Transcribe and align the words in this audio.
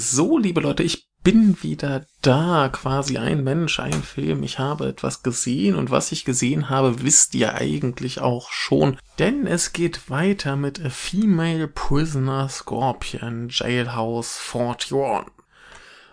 So, 0.00 0.38
liebe 0.38 0.60
Leute, 0.60 0.84
ich 0.84 1.08
bin 1.24 1.60
wieder 1.64 2.06
da, 2.22 2.68
quasi 2.68 3.18
ein 3.18 3.42
Mensch, 3.42 3.80
ein 3.80 4.04
Film. 4.04 4.44
Ich 4.44 4.60
habe 4.60 4.86
etwas 4.86 5.24
gesehen 5.24 5.74
und 5.74 5.90
was 5.90 6.12
ich 6.12 6.24
gesehen 6.24 6.70
habe, 6.70 7.02
wisst 7.02 7.34
ihr 7.34 7.54
eigentlich 7.54 8.20
auch 8.20 8.52
schon. 8.52 8.96
Denn 9.18 9.48
es 9.48 9.72
geht 9.72 10.08
weiter 10.08 10.54
mit 10.54 10.80
A 10.84 10.88
Female 10.88 11.66
Prisoner 11.66 12.48
Scorpion 12.48 13.48
Jailhouse 13.50 14.38
41. 14.54 14.92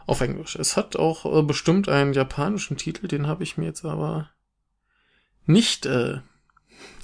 Auf 0.08 0.22
Englisch. 0.22 0.55
Es 0.55 0.77
hat 0.77 0.95
auch 0.95 1.25
äh, 1.25 1.44
bestimmt 1.44 1.88
einen 1.88 2.13
japanischen 2.13 2.77
Titel, 2.77 3.08
den 3.08 3.27
habe 3.27 3.44
ich 3.44 3.55
mir 3.55 3.66
jetzt 3.66 3.86
aber 3.86 4.31
nicht 5.45 5.86
äh, 5.86 6.22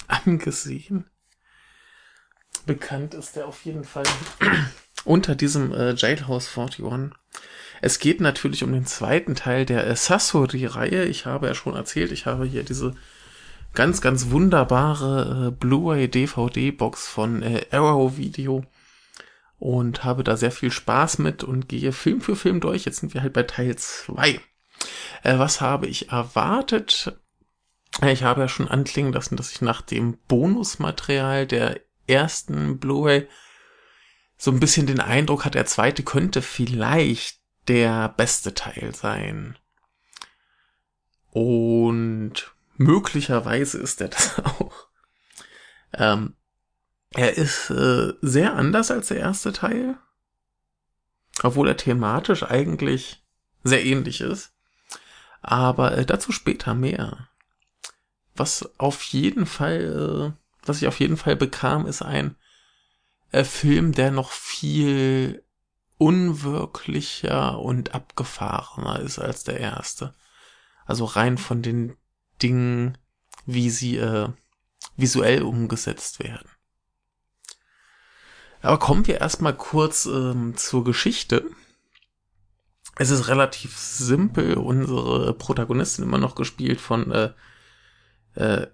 angesehen. 0.08 1.08
Bekannt 2.66 3.14
ist 3.14 3.36
er 3.36 3.46
auf 3.46 3.64
jeden 3.64 3.84
Fall 3.84 4.04
unter 5.04 5.34
diesem 5.34 5.72
äh, 5.72 5.94
Jailhouse 5.94 6.56
41. 6.56 7.12
Es 7.80 7.98
geht 7.98 8.20
natürlich 8.20 8.62
um 8.62 8.72
den 8.72 8.86
zweiten 8.86 9.34
Teil 9.34 9.66
der 9.66 9.86
äh, 9.86 9.96
Sasori-Reihe. 9.96 11.04
Ich 11.04 11.26
habe 11.26 11.48
ja 11.48 11.54
schon 11.54 11.74
erzählt, 11.74 12.12
ich 12.12 12.26
habe 12.26 12.44
hier 12.44 12.62
diese 12.62 12.94
ganz, 13.74 14.00
ganz 14.00 14.30
wunderbare 14.30 15.48
äh, 15.48 15.50
Blu-ray-DVD-Box 15.50 17.08
von 17.08 17.42
äh, 17.42 17.66
Arrow 17.70 18.16
Video 18.16 18.64
und 19.58 20.04
habe 20.04 20.24
da 20.24 20.36
sehr 20.36 20.52
viel 20.52 20.70
Spaß 20.70 21.18
mit 21.18 21.44
und 21.44 21.68
gehe 21.68 21.92
Film 21.92 22.20
für 22.20 22.36
Film 22.36 22.60
durch. 22.60 22.84
Jetzt 22.84 23.00
sind 23.00 23.14
wir 23.14 23.22
halt 23.22 23.32
bei 23.32 23.44
Teil 23.44 23.76
2. 23.76 24.40
Äh, 25.22 25.38
was 25.38 25.60
habe 25.60 25.86
ich 25.86 26.10
erwartet? 26.10 27.16
Ich 28.06 28.22
habe 28.22 28.42
ja 28.42 28.48
schon 28.48 28.68
anklingen 28.68 29.12
lassen, 29.12 29.36
dass 29.36 29.52
ich 29.52 29.60
nach 29.60 29.82
dem 29.82 30.18
Bonusmaterial 30.28 31.46
der 31.46 31.80
ersten 32.06 32.78
Blu-ray 32.78 33.28
so 34.42 34.50
ein 34.50 34.58
bisschen 34.58 34.88
den 34.88 34.98
Eindruck 34.98 35.44
hat, 35.44 35.54
der 35.54 35.66
zweite 35.66 36.02
könnte 36.02 36.42
vielleicht 36.42 37.38
der 37.68 38.08
beste 38.08 38.54
Teil 38.54 38.92
sein. 38.92 39.56
Und 41.30 42.52
möglicherweise 42.76 43.78
ist 43.78 44.00
er 44.00 44.08
das 44.08 44.40
auch. 44.44 44.88
Ähm, 45.92 46.34
er 47.10 47.36
ist 47.36 47.70
äh, 47.70 48.14
sehr 48.20 48.54
anders 48.54 48.90
als 48.90 49.06
der 49.06 49.18
erste 49.18 49.52
Teil, 49.52 49.96
obwohl 51.44 51.68
er 51.68 51.76
thematisch 51.76 52.42
eigentlich 52.42 53.24
sehr 53.62 53.84
ähnlich 53.84 54.22
ist. 54.22 54.52
Aber 55.40 55.96
äh, 55.96 56.04
dazu 56.04 56.32
später 56.32 56.74
mehr. 56.74 57.28
Was 58.34 58.76
auf 58.80 59.04
jeden 59.04 59.46
Fall, 59.46 60.34
äh, 60.34 60.66
was 60.66 60.82
ich 60.82 60.88
auf 60.88 60.98
jeden 60.98 61.16
Fall 61.16 61.36
bekam, 61.36 61.86
ist 61.86 62.02
ein 62.02 62.34
äh, 63.32 63.44
Film, 63.44 63.92
der 63.92 64.10
noch 64.10 64.30
viel 64.30 65.44
unwirklicher 65.98 67.58
und 67.58 67.94
abgefahrener 67.94 69.00
ist 69.00 69.18
als 69.18 69.44
der 69.44 69.58
erste. 69.58 70.14
Also 70.84 71.04
rein 71.04 71.38
von 71.38 71.62
den 71.62 71.96
Dingen, 72.42 72.98
wie 73.46 73.70
sie 73.70 73.96
äh, 73.96 74.28
visuell 74.96 75.42
umgesetzt 75.42 76.20
werden. 76.20 76.48
Aber 78.60 78.78
kommen 78.78 79.06
wir 79.06 79.20
erstmal 79.20 79.56
kurz 79.56 80.06
ähm, 80.06 80.56
zur 80.56 80.84
Geschichte. 80.84 81.44
Es 82.96 83.10
ist 83.10 83.28
relativ 83.28 83.76
simpel. 83.76 84.54
Unsere 84.54 85.34
Protagonistin 85.34 86.04
immer 86.04 86.18
noch 86.18 86.34
gespielt 86.34 86.80
von 86.80 87.10
äh, 87.10 87.32
äh, 88.34 88.66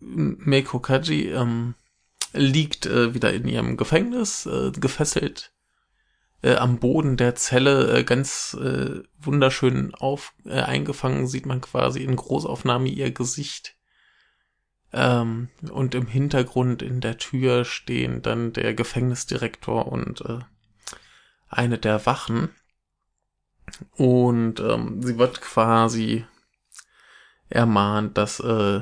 Meiko 0.00 0.78
Kaji. 0.78 1.30
Ähm, 1.30 1.74
liegt 2.32 2.86
äh, 2.86 3.14
wieder 3.14 3.32
in 3.32 3.46
ihrem 3.46 3.76
Gefängnis, 3.76 4.46
äh, 4.46 4.72
gefesselt 4.72 5.52
äh, 6.42 6.56
am 6.56 6.78
Boden 6.78 7.16
der 7.16 7.34
Zelle, 7.34 7.98
äh, 7.98 8.04
ganz 8.04 8.56
äh, 8.60 9.02
wunderschön 9.18 9.94
auf 9.94 10.34
äh, 10.44 10.60
eingefangen, 10.60 11.26
sieht 11.26 11.46
man 11.46 11.60
quasi 11.60 12.02
in 12.02 12.16
Großaufnahme 12.16 12.88
ihr 12.88 13.12
Gesicht. 13.12 13.76
Ähm, 14.92 15.48
und 15.70 15.94
im 15.94 16.06
Hintergrund 16.06 16.82
in 16.82 17.00
der 17.00 17.16
Tür 17.16 17.64
stehen 17.64 18.20
dann 18.20 18.52
der 18.52 18.74
Gefängnisdirektor 18.74 19.90
und 19.90 20.20
äh, 20.22 20.40
eine 21.48 21.78
der 21.78 22.04
Wachen. 22.04 22.50
Und 23.96 24.60
ähm, 24.60 25.02
sie 25.02 25.18
wird 25.18 25.40
quasi 25.40 26.26
ermahnt, 27.48 28.18
dass 28.18 28.40
äh, 28.40 28.80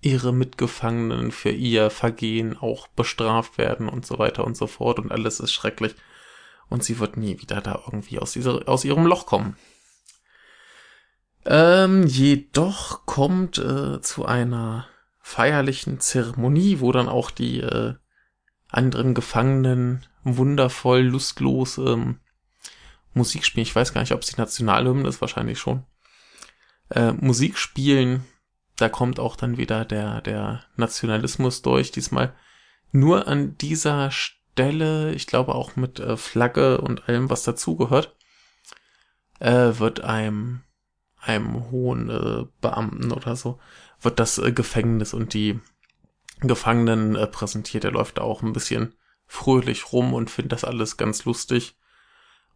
ihre 0.00 0.32
Mitgefangenen 0.32 1.32
für 1.32 1.50
ihr 1.50 1.90
Vergehen 1.90 2.56
auch 2.56 2.86
bestraft 2.88 3.58
werden 3.58 3.88
und 3.88 4.06
so 4.06 4.18
weiter 4.18 4.44
und 4.44 4.56
so 4.56 4.66
fort 4.66 4.98
und 4.98 5.10
alles 5.10 5.40
ist 5.40 5.52
schrecklich 5.52 5.94
und 6.68 6.84
sie 6.84 6.98
wird 6.98 7.16
nie 7.16 7.40
wieder 7.40 7.60
da 7.60 7.82
irgendwie 7.86 8.18
aus, 8.18 8.32
dieser, 8.32 8.68
aus 8.68 8.84
ihrem 8.84 9.06
Loch 9.06 9.26
kommen. 9.26 9.56
Ähm, 11.44 12.06
jedoch 12.06 13.06
kommt 13.06 13.58
äh, 13.58 14.00
zu 14.00 14.26
einer 14.26 14.86
feierlichen 15.20 16.00
Zeremonie, 16.00 16.80
wo 16.80 16.92
dann 16.92 17.08
auch 17.08 17.30
die 17.30 17.60
äh, 17.60 17.94
anderen 18.68 19.14
Gefangenen 19.14 20.04
wundervoll, 20.24 21.00
lustlos 21.00 21.78
ähm, 21.78 22.20
Musik 23.14 23.44
spielen. 23.44 23.62
Ich 23.62 23.74
weiß 23.74 23.92
gar 23.92 24.02
nicht, 24.02 24.12
ob 24.12 24.20
es 24.20 24.28
die 24.28 24.40
Nationalhymne 24.40 25.08
ist, 25.08 25.20
wahrscheinlich 25.20 25.58
schon. 25.58 25.84
Äh, 26.90 27.12
Musik 27.12 27.58
spielen 27.58 28.24
da 28.78 28.88
kommt 28.88 29.18
auch 29.18 29.34
dann 29.34 29.56
wieder 29.56 29.84
der, 29.84 30.20
der 30.20 30.64
Nationalismus 30.76 31.62
durch, 31.62 31.90
diesmal 31.90 32.32
nur 32.92 33.26
an 33.26 33.58
dieser 33.58 34.10
Stelle, 34.12 35.12
ich 35.12 35.26
glaube 35.26 35.54
auch 35.54 35.74
mit 35.76 35.98
äh, 35.98 36.16
Flagge 36.16 36.80
und 36.80 37.08
allem, 37.08 37.28
was 37.28 37.42
dazugehört, 37.42 38.16
äh, 39.40 39.78
wird 39.78 40.02
einem, 40.02 40.62
einem 41.20 41.70
hohen 41.70 42.08
äh, 42.08 42.46
Beamten 42.60 43.10
oder 43.10 43.34
so, 43.34 43.58
wird 44.00 44.20
das 44.20 44.38
äh, 44.38 44.52
Gefängnis 44.52 45.12
und 45.12 45.34
die 45.34 45.58
Gefangenen 46.40 47.16
äh, 47.16 47.26
präsentiert. 47.26 47.84
Er 47.84 47.90
läuft 47.90 48.18
da 48.18 48.22
auch 48.22 48.42
ein 48.42 48.52
bisschen 48.52 48.94
fröhlich 49.26 49.92
rum 49.92 50.14
und 50.14 50.30
findet 50.30 50.52
das 50.52 50.64
alles 50.64 50.96
ganz 50.96 51.24
lustig. 51.24 51.76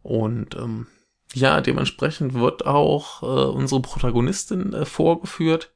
Und 0.01 0.55
ähm, 0.55 0.87
ja, 1.33 1.59
dementsprechend 1.59 2.33
wird 2.33 2.65
auch 2.65 3.23
äh, 3.23 3.51
unsere 3.51 3.81
Protagonistin 3.81 4.85
vorgeführt 4.85 5.73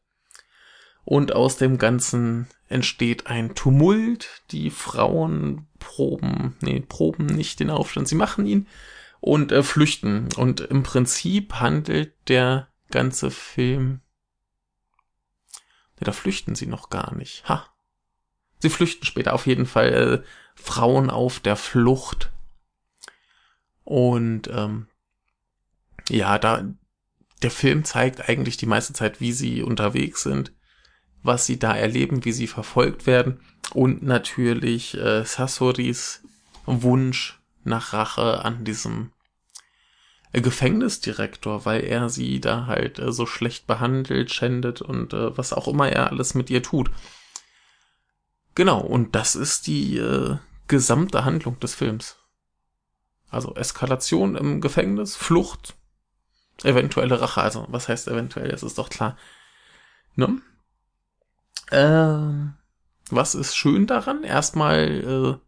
und 1.08 1.34
aus 1.34 1.56
dem 1.56 1.78
Ganzen 1.78 2.48
entsteht 2.68 3.28
ein 3.28 3.56
Tumult. 3.56 4.44
Die 4.52 4.70
Frauen 4.70 5.66
proben, 5.80 6.58
nee, 6.60 6.82
proben 6.82 7.28
nicht 7.28 7.62
den 7.62 7.70
Aufstand, 7.70 8.10
sie 8.10 8.16
machen 8.16 8.46
ihn 8.46 8.68
und 9.22 9.54
äh, 9.54 9.64
flüchten. 9.64 10.28
Und 10.36 10.60
im 10.60 10.84
Prinzip 10.84 11.62
handelt 11.62 12.14
der 12.28 12.68
ganze 12.92 13.32
Film. 13.32 14.02
Nee, 15.98 16.04
da 16.04 16.12
flüchten 16.12 16.56
sie 16.56 16.68
noch 16.68 16.90
gar 16.90 17.16
nicht. 17.16 17.48
Ha. 17.48 17.66
Sie 18.60 18.70
flüchten 18.70 19.06
später 19.06 19.34
auf 19.34 19.48
jeden 19.48 19.66
Fall 19.66 19.94
äh, 19.94 20.62
Frauen 20.62 21.10
auf 21.10 21.40
der 21.40 21.56
Flucht. 21.56 22.34
Und 23.86 24.50
ähm, 24.52 24.88
ja, 26.10 26.38
da 26.38 26.66
der 27.44 27.52
Film 27.52 27.86
zeigt 27.86 28.28
eigentlich 28.28 28.58
die 28.58 28.66
meiste 28.66 28.92
Zeit, 28.92 29.22
wie 29.22 29.32
sie 29.32 29.64
unterwegs 29.64 30.22
sind 30.24 30.52
was 31.28 31.46
sie 31.46 31.60
da 31.60 31.76
erleben, 31.76 32.26
wie 32.26 32.32
sie 32.32 32.48
verfolgt 32.48 33.06
werden 33.06 33.40
und 33.74 34.02
natürlich 34.02 34.98
äh, 34.98 35.24
Sasoris 35.26 36.24
Wunsch 36.66 37.40
nach 37.64 37.94
Rache 37.94 38.44
an 38.44 38.64
diesem 38.64 39.12
äh, 40.32 40.42
Gefängnisdirektor, 40.42 41.66
weil 41.66 41.84
er 41.84 42.10
sie 42.10 42.40
da 42.42 42.66
halt 42.66 43.00
äh, 43.00 43.12
so 43.12 43.26
schlecht 43.26 43.68
behandelt, 43.68 44.32
schändet 44.32 44.82
und 44.82 45.14
äh, 45.14 45.38
was 45.38 45.54
auch 45.54 45.68
immer 45.68 45.90
er 45.90 46.08
alles 46.08 46.34
mit 46.34 46.50
ihr 46.50 46.64
tut. 46.64 46.90
Genau, 48.56 48.80
und 48.80 49.16
das 49.16 49.36
ist 49.36 49.68
die 49.68 49.98
äh, 49.98 50.38
gesamte 50.68 51.26
Handlung 51.26 51.60
des 51.60 51.76
Films. 51.76 52.18
Also 53.30 53.54
Eskalation 53.56 54.36
im 54.36 54.62
Gefängnis, 54.62 55.16
Flucht, 55.16 55.76
eventuelle 56.64 57.22
Rache. 57.22 57.42
Also 57.42 57.66
was 57.70 57.88
heißt 57.88 58.08
eventuell? 58.08 58.50
Es 58.50 58.64
ist 58.64 58.78
doch 58.78 58.90
klar. 58.90 59.18
Ne? 60.16 60.42
Ähm, 61.72 62.54
was 63.10 63.36
ist 63.36 63.56
schön 63.56 63.88
daran? 63.88 64.24
Erstmal 64.24 65.40
äh, 65.40 65.48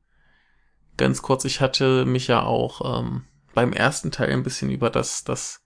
ganz 0.98 1.22
kurz, 1.22 1.46
ich 1.46 1.62
hatte 1.62 2.06
mich 2.06 2.28
ja 2.28 2.44
auch 2.44 3.00
ähm, 3.00 3.26
beim 3.54 3.74
ersten 3.74 4.12
Teil 4.12 4.32
ein 4.32 4.44
bisschen 4.44 4.70
über 4.70 4.90
das, 4.90 5.24
das 5.24 5.64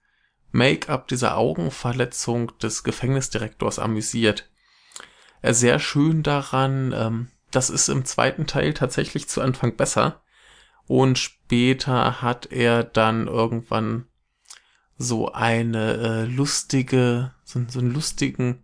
Make-up 0.52 1.08
dieser 1.08 1.38
Augenverletzung 1.38 2.58
des 2.60 2.84
Gefängnisdirektors 2.84 3.80
amüsiert. 3.80 4.50
Äh, 5.42 5.54
sehr 5.54 5.80
schön 5.80 6.24
daran, 6.24 6.94
ähm, 6.96 7.28
das 7.52 7.70
ist 7.70 7.90
im 7.90 8.06
zweiten 8.06 8.48
Teil 8.48 8.74
tatsächlich 8.74 9.30
zu 9.30 9.42
Anfang 9.42 9.76
besser. 9.76 10.22
Und 10.86 11.18
später 11.18 12.22
hat 12.22 12.52
er 12.52 12.84
dann 12.84 13.28
irgendwann 13.28 14.08
so 14.98 15.32
eine 15.32 15.94
äh, 15.94 16.26
lustige, 16.26 17.34
so, 17.44 17.62
so 17.68 17.80
einen 17.80 17.94
lustigen 17.94 18.63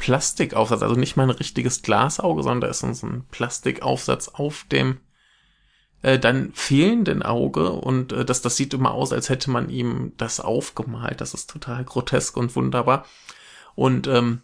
Plastikaufsatz, 0.00 0.82
also 0.82 0.94
nicht 0.94 1.16
mal 1.16 1.24
ein 1.24 1.30
richtiges 1.30 1.82
Glasauge, 1.82 2.42
sondern 2.42 2.62
da 2.62 2.68
ist 2.68 2.80
so 2.80 3.06
ein 3.06 3.26
Plastikaufsatz 3.30 4.28
auf 4.28 4.64
dem 4.72 5.00
äh, 6.00 6.18
dann 6.18 6.52
fehlenden 6.54 7.22
Auge 7.22 7.70
und 7.70 8.12
äh, 8.12 8.24
das, 8.24 8.40
das 8.40 8.56
sieht 8.56 8.72
immer 8.72 8.92
aus, 8.92 9.12
als 9.12 9.28
hätte 9.28 9.50
man 9.50 9.68
ihm 9.68 10.14
das 10.16 10.40
aufgemalt. 10.40 11.20
Das 11.20 11.34
ist 11.34 11.50
total 11.50 11.84
grotesk 11.84 12.36
und 12.38 12.56
wunderbar. 12.56 13.04
Und 13.74 14.06
ähm, 14.06 14.40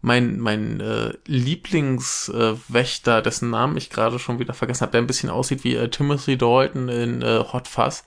mein, 0.00 0.40
mein 0.40 0.80
äh, 0.80 1.12
Lieblingswächter, 1.26 3.18
äh, 3.18 3.22
dessen 3.22 3.50
Namen 3.50 3.76
ich 3.76 3.90
gerade 3.90 4.18
schon 4.18 4.40
wieder 4.40 4.54
vergessen 4.54 4.82
habe, 4.82 4.92
der 4.92 5.02
ein 5.02 5.06
bisschen 5.06 5.30
aussieht 5.30 5.62
wie 5.62 5.76
äh, 5.76 5.88
Timothy 5.88 6.36
Dalton 6.36 6.88
in 6.88 7.22
äh, 7.22 7.44
Hot 7.52 7.68
Fuzz, 7.68 8.04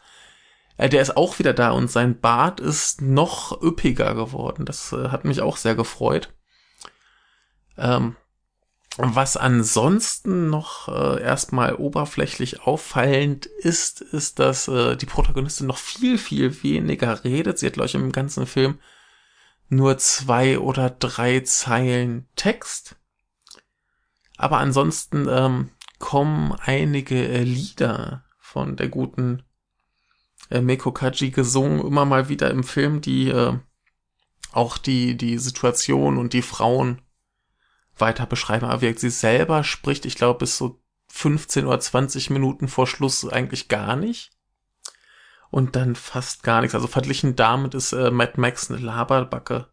äh, 0.78 0.90
der 0.90 1.02
ist 1.02 1.16
auch 1.18 1.40
wieder 1.40 1.54
da 1.54 1.72
und 1.72 1.90
sein 1.90 2.20
Bart 2.20 2.60
ist 2.60 3.02
noch 3.02 3.62
üppiger 3.62 4.14
geworden. 4.16 4.66
Das 4.66 4.92
äh, 4.92 5.10
hat 5.10 5.26
mich 5.26 5.42
auch 5.42 5.58
sehr 5.58 5.76
gefreut. 5.76 6.34
Ähm, 7.80 8.16
was 8.98 9.38
ansonsten 9.38 10.50
noch 10.50 10.90
äh, 10.90 11.22
erstmal 11.22 11.76
oberflächlich 11.76 12.62
auffallend 12.62 13.46
ist, 13.46 14.02
ist, 14.02 14.40
dass 14.40 14.68
äh, 14.68 14.98
die 14.98 15.06
Protagonistin 15.06 15.68
noch 15.68 15.78
viel, 15.78 16.18
viel 16.18 16.64
weniger 16.64 17.24
redet. 17.24 17.60
Sie 17.60 17.66
hat, 17.66 17.74
glaube 17.74 17.88
ich, 17.88 17.96
im 17.96 18.12
ganzen 18.12 18.46
Film 18.46 18.80
nur 19.70 19.98
zwei 20.00 20.60
oder 20.60 20.90
drei 20.90 21.42
Zeilen 21.42 22.28
Text. 22.36 22.98
Aber 24.38 24.58
ansonsten 24.58 25.28
ähm, 25.30 25.70
kommen 26.00 26.54
einige 26.60 27.28
äh, 27.28 27.44
Lieder 27.44 28.26
von 28.40 28.76
der 28.76 28.90
guten 28.90 29.44
äh, 30.50 30.62
Meko 30.62 30.92
Kaji 30.92 31.30
gesungen, 31.30 31.80
immer 31.86 32.06
mal 32.06 32.28
wieder 32.28 32.50
im 32.50 32.64
Film, 32.64 33.00
die 33.00 33.30
äh, 33.30 33.58
auch 34.52 34.78
die, 34.78 35.16
die 35.16 35.38
Situation 35.38 36.18
und 36.18 36.34
die 36.34 36.42
Frauen 36.42 37.02
weiter 38.02 38.26
beschreiben. 38.26 38.66
Aber 38.66 38.82
sie 38.82 39.10
selber 39.10 39.64
spricht, 39.64 40.06
ich 40.06 40.16
glaube, 40.16 40.40
bis 40.40 40.58
so 40.58 40.82
15 41.12 41.66
oder 41.66 41.80
20 41.80 42.30
Minuten 42.30 42.68
vor 42.68 42.88
Schluss 42.88 43.28
eigentlich 43.28 43.68
gar 43.68 43.96
nicht. 43.96 44.32
Und 45.52 45.76
dann 45.76 45.96
fast 45.96 46.44
gar 46.44 46.62
nichts. 46.62 46.76
Also 46.76 46.88
verglichen 46.88 47.36
damit 47.36 47.74
ist 47.74 47.94
äh, 47.94 48.12
Mad 48.12 48.34
Max 48.38 48.70
eine 48.70 48.80
Laberbacke. 48.80 49.68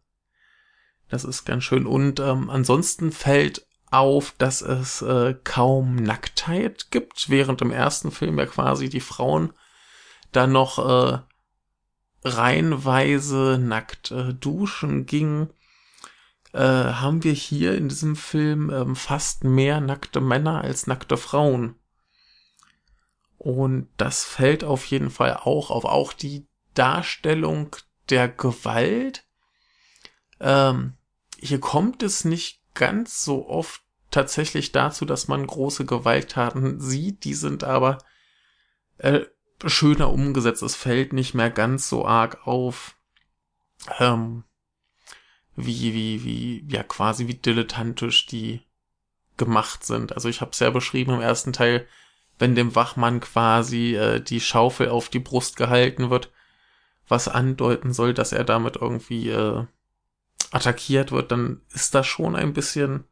Das 1.08 1.25
ist 1.25 1.44
ganz 1.44 1.64
schön. 1.64 1.87
Und 1.87 2.19
ähm, 2.19 2.49
ansonsten 2.50 3.12
fällt 3.12 3.67
auf, 3.90 4.34
dass 4.38 4.62
es 4.62 5.02
äh, 5.02 5.34
kaum 5.44 5.96
Nacktheit 5.96 6.90
gibt, 6.90 7.28
während 7.28 7.62
im 7.62 7.70
ersten 7.70 8.11
Film 8.11 8.38
ja 8.38 8.46
quasi 8.46 8.88
die 8.88 9.00
Frauen 9.00 9.52
dann 10.32 10.52
noch 10.52 10.78
äh, 10.78 11.19
reihenweise 12.25 13.58
nackt 13.61 14.11
äh, 14.11 14.34
duschen 14.34 15.06
gingen 15.06 15.50
äh, 16.56 16.94
haben 16.94 17.23
wir 17.23 17.35
hier 17.35 17.76
in 17.76 17.91
diesem 17.91 18.17
Film 18.17 18.70
ähm, 18.70 18.97
fast 18.97 19.44
mehr 19.44 19.81
nackte 19.82 20.23
Männer 20.23 20.62
als 20.62 20.87
nackte 20.87 21.19
Frauen. 21.19 21.75
Und 23.37 23.88
das 23.99 24.25
fällt 24.25 24.64
auf 24.64 24.87
jeden 24.87 25.11
Fall 25.11 25.35
auch 25.35 25.70
auf. 25.70 25.85
Auch 25.85 26.14
die 26.14 26.47
Darstellung 26.73 27.76
der 28.08 28.29
Gewalt. 28.29 29.26
Ähm, 30.41 30.94
hier 31.38 31.61
kommt 31.61 32.03
es 32.03 32.25
nicht 32.25 32.62
ganz 32.73 33.23
so 33.23 33.47
oft 33.49 33.82
tatsächlich 34.11 34.73
dazu, 34.73 35.05
dass 35.05 35.29
man 35.29 35.47
große 35.47 35.85
Gewalttaten 35.85 36.81
sieht. 36.81 37.25
Die 37.25 37.35
sind 37.35 37.64
aber 37.64 37.99
äh, 38.97 39.20
schöner 39.67 40.11
umgesetzt. 40.11 40.62
Es 40.62 40.75
fällt 40.75 41.12
nicht 41.12 41.35
mehr 41.35 41.50
ganz 41.50 41.91
so 41.91 42.06
arg 42.06 42.47
auf. 42.47 42.97
Ähm, 43.99 44.44
wie, 45.56 45.94
wie, 45.94 46.25
wie, 46.25 46.64
ja, 46.69 46.82
quasi 46.82 47.26
wie 47.26 47.35
dilettantisch 47.35 48.26
die 48.26 48.62
gemacht 49.37 49.85
sind. 49.85 50.12
Also 50.12 50.29
ich 50.29 50.41
habe 50.41 50.53
es 50.53 50.58
ja 50.61 50.70
beschrieben 50.70 51.14
im 51.14 51.20
ersten 51.20 51.53
Teil, 51.53 51.87
wenn 52.38 52.55
dem 52.55 52.75
Wachmann 52.75 53.20
quasi 53.20 53.94
äh, 53.97 54.20
die 54.20 54.41
Schaufel 54.41 54.91
auf 54.91 55.08
die 55.08 55.19
Brust 55.19 55.56
gehalten 55.56 56.11
wird, 56.11 56.31
was 57.08 57.29
andeuten 57.29 57.93
soll, 57.93 58.14
dass 58.14 58.32
er 58.32 58.44
damit 58.44 58.76
irgendwie 58.76 59.31
äh, 59.31 59.64
attackiert 60.50 61.12
wird, 61.12 61.32
dann 61.32 61.62
ist 61.73 61.94
das 61.94 62.06
schon 62.06 62.37
ein 62.37 62.52
bisschen 62.52 63.05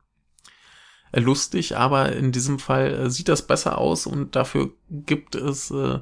äh, 1.12 1.20
lustig, 1.20 1.76
aber 1.76 2.12
in 2.12 2.32
diesem 2.32 2.58
Fall 2.58 2.92
äh, 2.92 3.10
sieht 3.10 3.28
das 3.28 3.46
besser 3.46 3.78
aus 3.78 4.06
und 4.06 4.36
dafür 4.36 4.72
gibt 4.90 5.34
es 5.34 5.70
äh, 5.70 6.00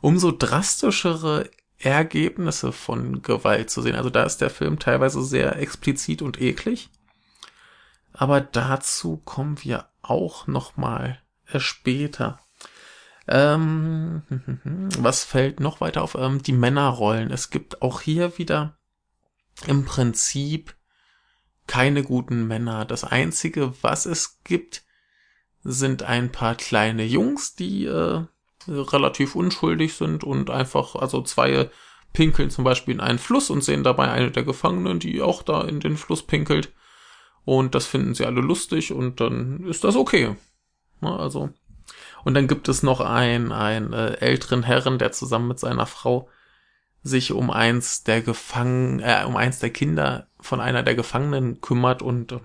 umso 0.00 0.32
drastischere 0.32 1.50
Ergebnisse 1.78 2.72
von 2.72 3.22
Gewalt 3.22 3.70
zu 3.70 3.82
sehen. 3.82 3.94
Also 3.94 4.10
da 4.10 4.24
ist 4.24 4.40
der 4.40 4.50
Film 4.50 4.78
teilweise 4.78 5.22
sehr 5.22 5.56
explizit 5.56 6.22
und 6.22 6.40
eklig. 6.40 6.90
Aber 8.12 8.40
dazu 8.40 9.18
kommen 9.18 9.62
wir 9.62 9.88
auch 10.02 10.46
noch 10.46 10.76
mal 10.76 11.20
äh, 11.46 11.60
später. 11.60 12.40
Ähm, 13.28 14.22
was 14.98 15.22
fällt 15.24 15.60
noch 15.60 15.80
weiter 15.80 16.02
auf? 16.02 16.16
Ähm, 16.16 16.42
die 16.42 16.52
Männerrollen. 16.52 17.30
Es 17.30 17.50
gibt 17.50 17.82
auch 17.82 18.00
hier 18.00 18.38
wieder 18.38 18.76
im 19.66 19.84
Prinzip 19.84 20.74
keine 21.68 22.02
guten 22.02 22.46
Männer. 22.46 22.84
Das 22.86 23.04
einzige, 23.04 23.74
was 23.82 24.06
es 24.06 24.40
gibt, 24.42 24.82
sind 25.62 26.02
ein 26.02 26.32
paar 26.32 26.54
kleine 26.54 27.04
Jungs, 27.04 27.54
die 27.54 27.84
äh, 27.84 28.24
relativ 28.68 29.34
unschuldig 29.34 29.94
sind 29.94 30.24
und 30.24 30.50
einfach, 30.50 30.94
also 30.94 31.22
zwei 31.22 31.70
pinkeln 32.12 32.50
zum 32.50 32.64
Beispiel 32.64 32.94
in 32.94 33.00
einen 33.00 33.18
Fluss 33.18 33.50
und 33.50 33.62
sehen 33.62 33.84
dabei 33.84 34.10
eine 34.10 34.30
der 34.30 34.42
Gefangenen, 34.42 34.98
die 34.98 35.22
auch 35.22 35.42
da 35.42 35.62
in 35.62 35.80
den 35.80 35.96
Fluss 35.96 36.22
pinkelt. 36.22 36.72
Und 37.44 37.74
das 37.74 37.86
finden 37.86 38.14
sie 38.14 38.26
alle 38.26 38.40
lustig 38.40 38.92
und 38.92 39.20
dann 39.20 39.64
ist 39.66 39.84
das 39.84 39.96
okay. 39.96 40.36
Na, 41.00 41.16
also. 41.16 41.50
Und 42.24 42.34
dann 42.34 42.48
gibt 42.48 42.68
es 42.68 42.82
noch 42.82 43.00
einen, 43.00 43.52
einen 43.52 43.92
äh, 43.92 44.14
älteren 44.14 44.62
Herren, 44.62 44.98
der 44.98 45.12
zusammen 45.12 45.48
mit 45.48 45.58
seiner 45.58 45.86
Frau 45.86 46.28
sich 47.02 47.32
um 47.32 47.50
eins 47.50 48.04
der 48.04 48.20
Gefangenen, 48.20 49.00
äh, 49.00 49.24
um 49.26 49.36
eins 49.36 49.60
der 49.60 49.70
Kinder 49.70 50.26
von 50.40 50.60
einer 50.60 50.82
der 50.82 50.94
Gefangenen 50.94 51.60
kümmert 51.60 52.02
und 52.02 52.32
äh, 52.32 52.40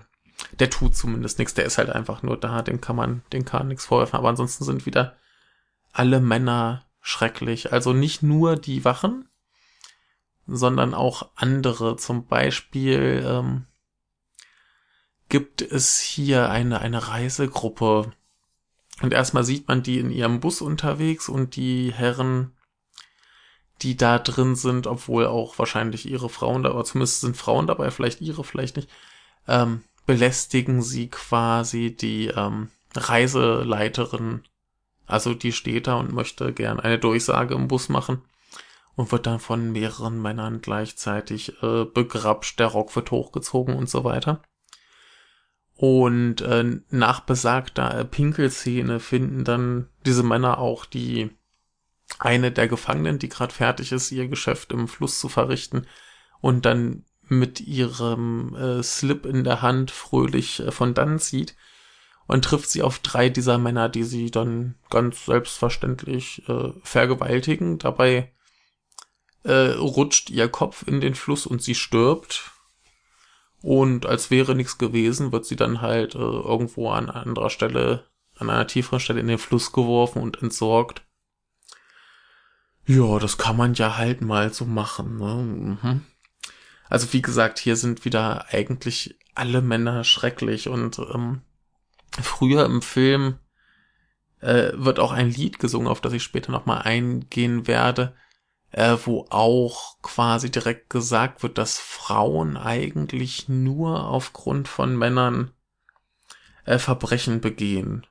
der 0.58 0.70
tut 0.70 0.96
zumindest 0.96 1.38
nichts. 1.38 1.54
Der 1.54 1.64
ist 1.64 1.78
halt 1.78 1.90
einfach 1.90 2.22
nur 2.22 2.38
da, 2.38 2.62
dem 2.62 2.80
kann 2.80 2.96
man, 2.96 3.22
den 3.32 3.44
kann 3.44 3.68
nichts 3.68 3.86
vorwerfen. 3.86 4.18
Aber 4.18 4.28
ansonsten 4.28 4.64
sind 4.64 4.86
wieder 4.86 5.16
alle 5.94 6.20
Männer 6.20 6.84
schrecklich. 7.00 7.72
Also 7.72 7.92
nicht 7.92 8.22
nur 8.22 8.56
die 8.56 8.84
Wachen, 8.84 9.28
sondern 10.46 10.92
auch 10.92 11.30
andere. 11.36 11.96
Zum 11.96 12.26
Beispiel 12.26 13.24
ähm, 13.26 13.66
gibt 15.28 15.62
es 15.62 16.00
hier 16.00 16.50
eine, 16.50 16.80
eine 16.80 17.08
Reisegruppe. 17.08 18.12
Und 19.00 19.12
erstmal 19.12 19.44
sieht 19.44 19.68
man 19.68 19.82
die 19.82 19.98
in 19.98 20.10
ihrem 20.10 20.40
Bus 20.40 20.60
unterwegs 20.60 21.28
und 21.28 21.56
die 21.56 21.92
Herren, 21.92 22.52
die 23.82 23.96
da 23.96 24.18
drin 24.18 24.54
sind, 24.54 24.86
obwohl 24.86 25.26
auch 25.26 25.58
wahrscheinlich 25.58 26.08
ihre 26.08 26.28
Frauen 26.28 26.62
da, 26.62 26.72
oder 26.72 26.84
zumindest 26.84 27.20
sind 27.20 27.36
Frauen 27.36 27.66
dabei, 27.66 27.90
vielleicht 27.90 28.20
ihre, 28.20 28.44
vielleicht 28.44 28.76
nicht, 28.76 28.88
ähm, 29.48 29.82
belästigen 30.06 30.82
sie 30.82 31.08
quasi 31.08 31.94
die 31.94 32.28
ähm, 32.28 32.70
Reiseleiterin 32.94 34.44
also 35.06 35.34
die 35.34 35.52
steht 35.52 35.86
da 35.86 35.96
und 35.96 36.12
möchte 36.12 36.52
gern 36.52 36.80
eine 36.80 36.98
Durchsage 36.98 37.54
im 37.54 37.68
Bus 37.68 37.88
machen 37.88 38.22
und 38.96 39.12
wird 39.12 39.26
dann 39.26 39.40
von 39.40 39.72
mehreren 39.72 40.20
Männern 40.20 40.60
gleichzeitig 40.60 41.62
äh, 41.62 41.84
begrapscht, 41.84 42.58
der 42.58 42.68
Rock 42.68 42.94
wird 42.96 43.10
hochgezogen 43.10 43.74
und 43.74 43.88
so 43.88 44.04
weiter. 44.04 44.42
Und 45.76 46.40
äh, 46.42 46.80
nach 46.90 47.20
besagter 47.20 47.98
äh, 47.98 48.04
Pinkelszene 48.04 49.00
finden 49.00 49.44
dann 49.44 49.88
diese 50.06 50.22
Männer 50.22 50.58
auch 50.58 50.84
die 50.84 51.30
eine 52.18 52.52
der 52.52 52.68
Gefangenen, 52.68 53.18
die 53.18 53.28
gerade 53.28 53.52
fertig 53.52 53.90
ist, 53.90 54.12
ihr 54.12 54.28
Geschäft 54.28 54.72
im 54.72 54.86
Fluss 54.86 55.18
zu 55.18 55.28
verrichten 55.28 55.86
und 56.40 56.64
dann 56.64 57.04
mit 57.26 57.60
ihrem 57.60 58.54
äh, 58.54 58.82
Slip 58.82 59.26
in 59.26 59.44
der 59.44 59.62
Hand 59.62 59.90
fröhlich 59.90 60.60
äh, 60.60 60.70
von 60.70 60.94
dann 60.94 61.18
zieht 61.18 61.56
und 62.26 62.44
trifft 62.44 62.70
sie 62.70 62.82
auf 62.82 62.98
drei 62.98 63.28
dieser 63.28 63.58
Männer, 63.58 63.88
die 63.88 64.04
sie 64.04 64.30
dann 64.30 64.76
ganz 64.90 65.26
selbstverständlich 65.26 66.48
äh, 66.48 66.72
vergewaltigen. 66.82 67.78
Dabei 67.78 68.32
äh, 69.42 69.72
rutscht 69.72 70.30
ihr 70.30 70.48
Kopf 70.48 70.84
in 70.86 71.00
den 71.00 71.14
Fluss 71.14 71.46
und 71.46 71.62
sie 71.62 71.74
stirbt. 71.74 72.50
Und 73.60 74.06
als 74.06 74.30
wäre 74.30 74.54
nichts 74.54 74.78
gewesen, 74.78 75.32
wird 75.32 75.46
sie 75.46 75.56
dann 75.56 75.80
halt 75.80 76.14
äh, 76.14 76.18
irgendwo 76.18 76.90
an 76.90 77.08
anderer 77.10 77.50
Stelle, 77.50 78.04
an 78.36 78.50
einer 78.50 78.66
tieferen 78.66 79.00
Stelle 79.00 79.20
in 79.20 79.28
den 79.28 79.38
Fluss 79.38 79.72
geworfen 79.72 80.22
und 80.22 80.42
entsorgt. 80.42 81.02
Ja, 82.86 83.18
das 83.18 83.38
kann 83.38 83.56
man 83.56 83.74
ja 83.74 83.96
halt 83.96 84.20
mal 84.20 84.52
so 84.52 84.66
machen. 84.66 85.16
Ne? 85.18 85.78
Mhm. 85.82 86.00
Also 86.88 87.12
wie 87.12 87.22
gesagt, 87.22 87.58
hier 87.58 87.76
sind 87.76 88.04
wieder 88.04 88.46
eigentlich 88.50 89.18
alle 89.34 89.62
Männer 89.62 90.04
schrecklich 90.04 90.68
und 90.68 90.98
ähm, 90.98 91.40
früher 92.22 92.64
im 92.64 92.82
Film 92.82 93.38
äh, 94.40 94.72
wird 94.74 94.98
auch 94.98 95.12
ein 95.12 95.30
Lied 95.30 95.58
gesungen, 95.58 95.88
auf 95.88 96.00
das 96.00 96.12
ich 96.12 96.22
später 96.22 96.52
nochmal 96.52 96.82
eingehen 96.82 97.66
werde, 97.66 98.14
äh, 98.70 98.96
wo 99.04 99.26
auch 99.30 100.00
quasi 100.02 100.50
direkt 100.50 100.90
gesagt 100.90 101.42
wird, 101.42 101.58
dass 101.58 101.78
Frauen 101.78 102.56
eigentlich 102.56 103.48
nur 103.48 104.06
aufgrund 104.06 104.68
von 104.68 104.96
Männern 104.96 105.52
äh, 106.64 106.78
Verbrechen 106.78 107.40
begehen. 107.40 108.06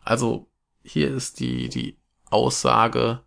Also 0.00 0.50
hier 0.82 1.14
ist 1.14 1.40
die, 1.40 1.68
die 1.68 1.98
Aussage 2.30 3.20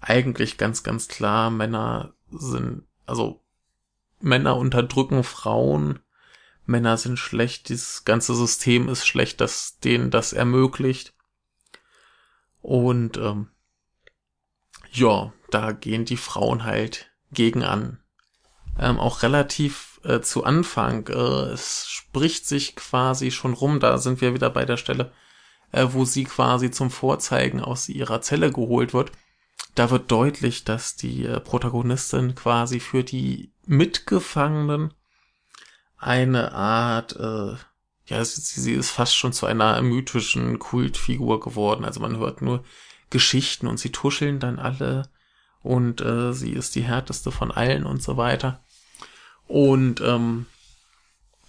eigentlich 0.00 0.58
ganz, 0.58 0.82
ganz 0.82 1.08
klar, 1.08 1.50
Männer 1.50 2.14
sind, 2.30 2.84
also 3.06 3.42
Männer 4.20 4.56
unterdrücken 4.56 5.24
Frauen, 5.24 6.00
Männer 6.64 6.96
sind 6.96 7.18
schlecht, 7.18 7.68
dieses 7.68 8.04
ganze 8.04 8.34
System 8.34 8.88
ist 8.88 9.06
schlecht, 9.06 9.40
das 9.40 9.78
denen 9.78 10.10
das 10.10 10.32
ermöglicht. 10.32 11.14
Und 12.60 13.16
ähm, 13.16 13.48
ja, 14.92 15.32
da 15.50 15.72
gehen 15.72 16.04
die 16.04 16.16
Frauen 16.16 16.64
halt 16.64 17.10
gegen 17.32 17.62
an. 17.62 17.98
Ähm, 18.78 18.98
auch 18.98 19.22
relativ 19.22 20.00
äh, 20.04 20.20
zu 20.20 20.44
Anfang, 20.44 21.08
äh, 21.08 21.52
es 21.52 21.86
spricht 21.88 22.46
sich 22.46 22.76
quasi 22.76 23.30
schon 23.30 23.52
rum, 23.52 23.80
da 23.80 23.98
sind 23.98 24.20
wir 24.20 24.34
wieder 24.34 24.50
bei 24.50 24.64
der 24.64 24.76
Stelle, 24.76 25.12
äh, 25.72 25.86
wo 25.90 26.04
sie 26.04 26.24
quasi 26.24 26.70
zum 26.70 26.90
Vorzeigen 26.90 27.60
aus 27.60 27.88
ihrer 27.88 28.20
Zelle 28.22 28.50
geholt 28.50 28.94
wird. 28.94 29.12
Da 29.74 29.90
wird 29.90 30.10
deutlich, 30.10 30.64
dass 30.64 30.96
die 30.96 31.24
äh, 31.24 31.40
Protagonistin 31.40 32.34
quasi 32.34 32.80
für 32.80 33.04
die 33.04 33.52
Mitgefangenen 33.66 34.94
eine 36.02 36.52
Art, 36.52 37.16
äh, 37.16 37.54
ja, 38.06 38.24
sie, 38.24 38.72
ist 38.72 38.90
fast 38.90 39.16
schon 39.16 39.32
zu 39.32 39.46
einer 39.46 39.80
mythischen 39.82 40.58
Kultfigur 40.58 41.40
geworden. 41.40 41.84
Also 41.84 42.00
man 42.00 42.18
hört 42.18 42.42
nur 42.42 42.64
Geschichten 43.10 43.66
und 43.66 43.78
sie 43.78 43.90
tuscheln 43.90 44.40
dann 44.40 44.58
alle 44.58 45.08
und 45.62 46.00
äh, 46.00 46.32
sie 46.32 46.52
ist 46.52 46.74
die 46.74 46.82
härteste 46.82 47.30
von 47.30 47.52
allen 47.52 47.84
und 47.84 48.02
so 48.02 48.16
weiter. 48.16 48.64
Und 49.46 50.00
ähm, 50.00 50.46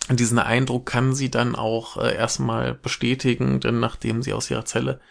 diesen 0.09 0.37
Eindruck 0.37 0.85
kann 0.85 1.15
sie 1.15 1.31
dann 1.31 1.55
auch 1.55 1.97
äh, 1.97 2.15
erstmal 2.15 2.75
bestätigen, 2.75 3.59
denn 3.59 3.79
nachdem 3.79 4.21
sie 4.21 4.33
aus 4.33 4.51
ihrer 4.51 4.65
Zelle 4.65 5.01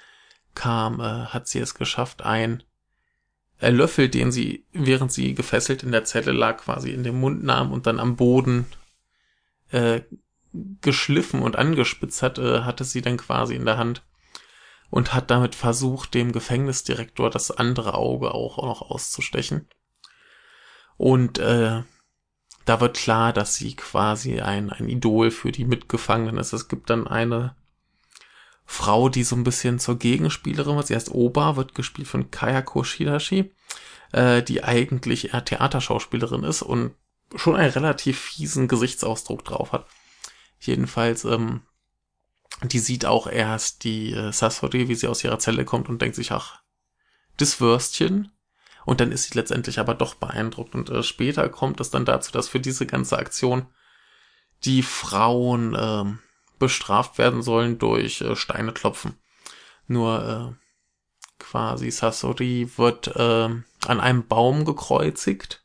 kam, 0.54 1.00
äh, 1.00 1.26
hat 1.26 1.48
sie 1.48 1.58
es 1.58 1.74
geschafft, 1.74 2.22
ein 2.22 2.62
Löffel, 3.60 4.08
den 4.08 4.32
sie, 4.32 4.66
während 4.72 5.12
sie 5.12 5.34
gefesselt 5.34 5.84
in 5.84 5.92
der 5.92 6.04
Zelle 6.04 6.32
lag, 6.32 6.58
quasi 6.58 6.90
in 6.90 7.04
den 7.04 7.20
Mund 7.20 7.44
nahm 7.44 7.70
und 7.70 7.86
dann 7.86 8.00
am 8.00 8.16
Boden 8.16 8.66
äh, 9.72 10.02
geschliffen 10.80 11.42
und 11.42 11.56
angespitzt 11.56 12.22
hat, 12.22 12.38
äh, 12.38 12.60
hatte 12.60 12.84
sie 12.84 13.02
dann 13.02 13.16
quasi 13.16 13.54
in 13.54 13.64
der 13.64 13.78
Hand 13.78 14.04
und 14.90 15.14
hat 15.14 15.30
damit 15.30 15.54
versucht, 15.54 16.14
dem 16.14 16.32
Gefängnisdirektor 16.32 17.30
das 17.30 17.50
andere 17.50 17.94
Auge 17.94 18.34
auch 18.34 18.58
noch 18.58 18.82
auszustechen. 18.82 19.68
Und 20.98 21.38
äh, 21.38 21.82
da 22.64 22.80
wird 22.80 22.96
klar, 22.96 23.32
dass 23.32 23.56
sie 23.56 23.74
quasi 23.74 24.40
ein, 24.40 24.70
ein 24.70 24.88
Idol 24.88 25.30
für 25.30 25.50
die 25.50 25.64
Mitgefangenen 25.64 26.36
ist. 26.36 26.52
Es 26.52 26.68
gibt 26.68 26.90
dann 26.90 27.08
eine 27.08 27.56
Frau, 28.64 29.08
die 29.08 29.24
so 29.24 29.34
ein 29.34 29.44
bisschen 29.44 29.78
zur 29.78 29.98
Gegenspielerin 29.98 30.76
wird. 30.76 30.86
Sie 30.86 30.94
heißt 30.94 31.10
Oba, 31.10 31.56
wird 31.56 31.74
gespielt 31.74 32.08
von 32.08 32.30
Kayako 32.30 32.84
Shidashi, 32.84 33.52
äh, 34.12 34.42
die 34.42 34.62
eigentlich 34.62 35.32
eher 35.32 35.44
Theaterschauspielerin 35.44 36.44
ist 36.44 36.62
und 36.62 36.94
schon 37.36 37.56
einen 37.56 37.72
relativ 37.72 38.18
fiesen 38.18 38.68
Gesichtsausdruck 38.68 39.44
drauf 39.44 39.72
hat. 39.72 39.86
Jedenfalls 40.60 41.24
ähm, 41.24 41.62
die 42.62 42.78
sieht 42.78 43.06
auch 43.06 43.26
erst 43.26 43.84
die 43.84 44.12
äh, 44.12 44.32
Sasori, 44.32 44.88
wie 44.88 44.94
sie 44.94 45.08
aus 45.08 45.24
ihrer 45.24 45.38
Zelle 45.38 45.64
kommt 45.64 45.88
und 45.88 46.00
denkt 46.00 46.16
sich, 46.16 46.32
ach, 46.32 46.60
das 47.36 47.60
Würstchen. 47.60 48.30
Und 48.84 49.00
dann 49.00 49.12
ist 49.12 49.24
sie 49.24 49.38
letztendlich 49.38 49.78
aber 49.78 49.94
doch 49.94 50.14
beeindruckt. 50.14 50.74
Und 50.74 50.90
äh, 50.90 51.02
später 51.02 51.48
kommt 51.48 51.80
es 51.80 51.90
dann 51.90 52.04
dazu, 52.04 52.32
dass 52.32 52.48
für 52.48 52.60
diese 52.60 52.86
ganze 52.86 53.18
Aktion 53.18 53.66
die 54.64 54.82
Frauen 54.82 55.74
äh, 55.74 56.04
bestraft 56.58 57.18
werden 57.18 57.42
sollen 57.42 57.78
durch 57.78 58.20
äh, 58.20 58.36
Steine 58.36 58.72
klopfen. 58.72 59.16
Nur 59.88 60.56
äh, 60.58 61.42
quasi 61.42 61.90
Sasori 61.90 62.70
wird 62.76 63.08
äh, 63.08 63.48
an 63.86 64.00
einem 64.00 64.26
Baum 64.26 64.64
gekreuzigt 64.64 65.61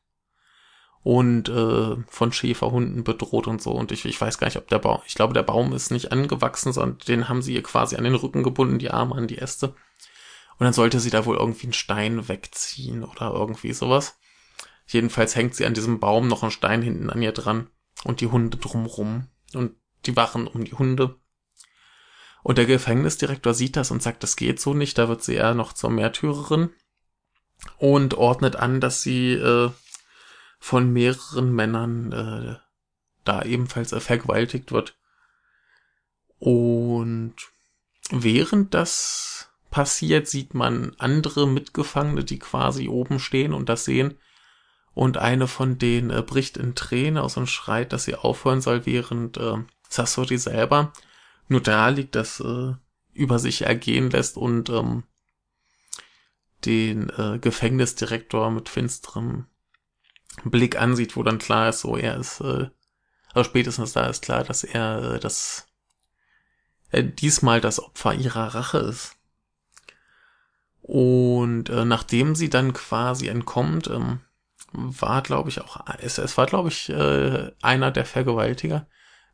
und 1.08 1.48
äh, 1.48 1.96
von 2.10 2.34
Schäferhunden 2.34 3.06
bedroht 3.06 3.48
und 3.48 3.62
so. 3.62 3.72
Und 3.72 3.94
ich, 3.94 4.04
ich 4.04 4.20
weiß 4.20 4.40
gar 4.40 4.48
nicht, 4.48 4.58
ob 4.58 4.68
der 4.68 4.80
Baum, 4.80 5.00
ich 5.08 5.16
glaube, 5.16 5.34
der 5.34 5.42
Baum 5.42 5.72
ist 5.72 5.90
nicht 5.90 6.12
angewachsen, 6.12 6.74
sondern 6.74 6.98
den 7.08 7.30
haben 7.30 7.42
sie 7.42 7.54
ihr 7.54 7.64
quasi 7.64 7.96
an 7.96 8.04
den 8.04 8.14
Rücken 8.14 8.44
gebunden, 8.44 8.78
die 8.78 8.92
Arme 8.92 9.16
an 9.16 9.26
die 9.26 9.38
Äste. 9.38 9.70
Und 9.70 10.66
dann 10.66 10.74
sollte 10.74 11.00
sie 11.00 11.10
da 11.10 11.26
wohl 11.26 11.38
irgendwie 11.38 11.68
einen 11.68 11.72
Stein 11.72 12.28
wegziehen 12.28 13.06
oder 13.06 13.32
irgendwie 13.32 13.72
sowas. 13.72 14.18
Jedenfalls 14.86 15.38
hängt 15.38 15.56
sie 15.56 15.66
an 15.66 15.74
diesem 15.74 16.02
Baum 16.02 16.28
noch 16.28 16.44
ein 16.44 16.52
Stein 16.52 16.82
hinten 16.82 17.10
an 17.10 17.22
ihr 17.22 17.32
dran 17.32 17.70
und 18.04 18.20
die 18.20 18.28
Hunde 18.28 18.58
drumrum 18.58 19.30
und 19.54 19.78
die 20.06 20.18
wachen 20.18 20.46
um 20.46 20.66
die 20.66 20.74
Hunde. 20.74 21.16
Und 22.44 22.58
der 22.58 22.66
Gefängnisdirektor 22.66 23.54
sieht 23.54 23.78
das 23.78 23.92
und 23.92 24.04
sagt, 24.04 24.24
das 24.24 24.36
geht 24.36 24.60
so 24.60 24.74
nicht, 24.74 24.98
da 24.98 25.08
wird 25.08 25.24
sie 25.24 25.36
eher 25.36 25.54
noch 25.54 25.72
zur 25.72 25.90
Märtyrerin 25.90 26.70
und 27.78 28.16
ordnet 28.16 28.58
an, 28.58 28.82
dass 28.82 29.02
sie 29.02 29.36
äh, 29.36 29.72
von 30.60 30.92
mehreren 30.92 31.54
Männern 31.54 32.12
äh, 32.12 32.56
da 33.24 33.44
ebenfalls 33.44 33.92
äh, 33.92 34.00
vergewaltigt 34.00 34.72
wird. 34.72 34.98
Und 36.40 37.36
während 38.12 38.74
das 38.74 39.50
passiert, 39.70 40.28
sieht 40.28 40.54
man 40.54 40.96
andere 40.98 41.48
Mitgefangene, 41.48 42.24
die 42.24 42.40
quasi 42.40 42.88
oben 42.88 43.20
stehen 43.20 43.54
und 43.54 43.70
das 43.70 43.86
sehen. 43.86 44.18
Und 44.94 45.18
eine 45.18 45.48
von 45.48 45.78
denen 45.78 46.10
äh, 46.10 46.22
bricht 46.22 46.58
in 46.58 46.74
Tränen 46.74 47.18
aus 47.18 47.38
und 47.38 47.48
schreit, 47.48 47.94
dass 47.94 48.06
sie 48.06 48.16
aufhören 48.16 48.62
soll, 48.62 48.86
während 48.86 49.38
äh, 49.38 49.58
Sasori 49.90 50.38
selber 50.38 50.94
nur 51.48 51.62
da 51.62 51.90
liegt, 51.90 52.16
das 52.16 52.40
äh, 52.40 52.74
über 53.14 53.40
sich 53.40 53.64
ergehen 53.64 54.10
lässt 54.10 54.38
und 54.38 54.70
ähm, 54.70 55.04
den 56.66 57.10
äh, 57.10 57.40
Gefängnisdirektor 57.40 58.52
mit 58.52 58.70
finsterem 58.70 59.46
Blick 60.44 60.80
ansieht, 60.80 61.16
wo 61.16 61.24
dann 61.24 61.40
klar 61.40 61.70
ist, 61.70 61.82
so 61.82 61.98
er 61.98 62.18
ist, 62.18 62.42
äh, 62.42 62.70
aber 63.34 63.44
spätestens 63.44 63.94
da 63.94 64.08
ist 64.08 64.24
klar, 64.24 64.44
dass 64.44 64.64
er 64.64 65.16
äh, 65.16 65.20
das 65.20 65.68
äh, 66.92 67.04
diesmal 67.04 67.62
das 67.62 67.80
Opfer 67.80 68.14
ihrer 68.14 68.56
Rache 68.56 68.80
ist. 68.80 69.16
Und 70.82 71.70
äh, 71.70 71.86
nachdem 71.86 72.36
sie 72.36 72.50
dann 72.50 72.74
quasi 72.74 73.28
entkommt, 73.28 73.88
ähm, 73.88 74.22
war, 74.72 75.22
glaube 75.22 75.50
ich, 75.50 75.62
auch, 75.62 75.82
es, 76.00 76.18
es 76.18 76.38
war, 76.38 76.46
glaube 76.46 76.70
ich, 76.70 76.90
äh, 76.90 77.52
einer 77.62 77.92
der 77.92 78.06
Vergewaltiger, 78.06 78.88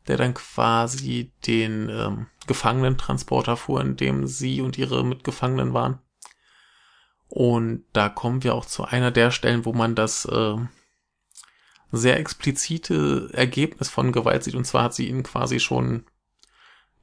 der 0.08 0.18
dann 0.18 0.34
quasi 0.34 1.32
den 1.46 1.90
ähm, 1.90 2.28
Gefangenentransporter 2.48 3.56
fuhr, 3.56 3.82
in 3.82 3.96
dem 3.96 4.28
sie 4.28 4.62
und 4.62 4.78
ihre 4.78 5.06
Mitgefangenen 5.06 5.74
waren. 5.74 6.00
Und 7.30 7.86
da 7.94 8.10
kommen 8.10 8.44
wir 8.44 8.54
auch 8.54 8.66
zu 8.66 8.84
einer 8.84 9.12
der 9.12 9.32
Stellen, 9.32 9.66
wo 9.66 9.74
man 9.74 9.96
das 9.96 10.26
äh, 10.26 10.56
sehr 11.96 12.20
explizite 12.20 13.30
Ergebnis 13.34 13.88
von 13.88 14.12
Gewalt 14.12 14.44
sieht. 14.44 14.56
Und 14.56 14.66
zwar 14.66 14.84
hat 14.84 14.96
sie 14.96 15.08
ihn 15.08 15.22
quasi 15.22 15.60
schon 15.60 16.06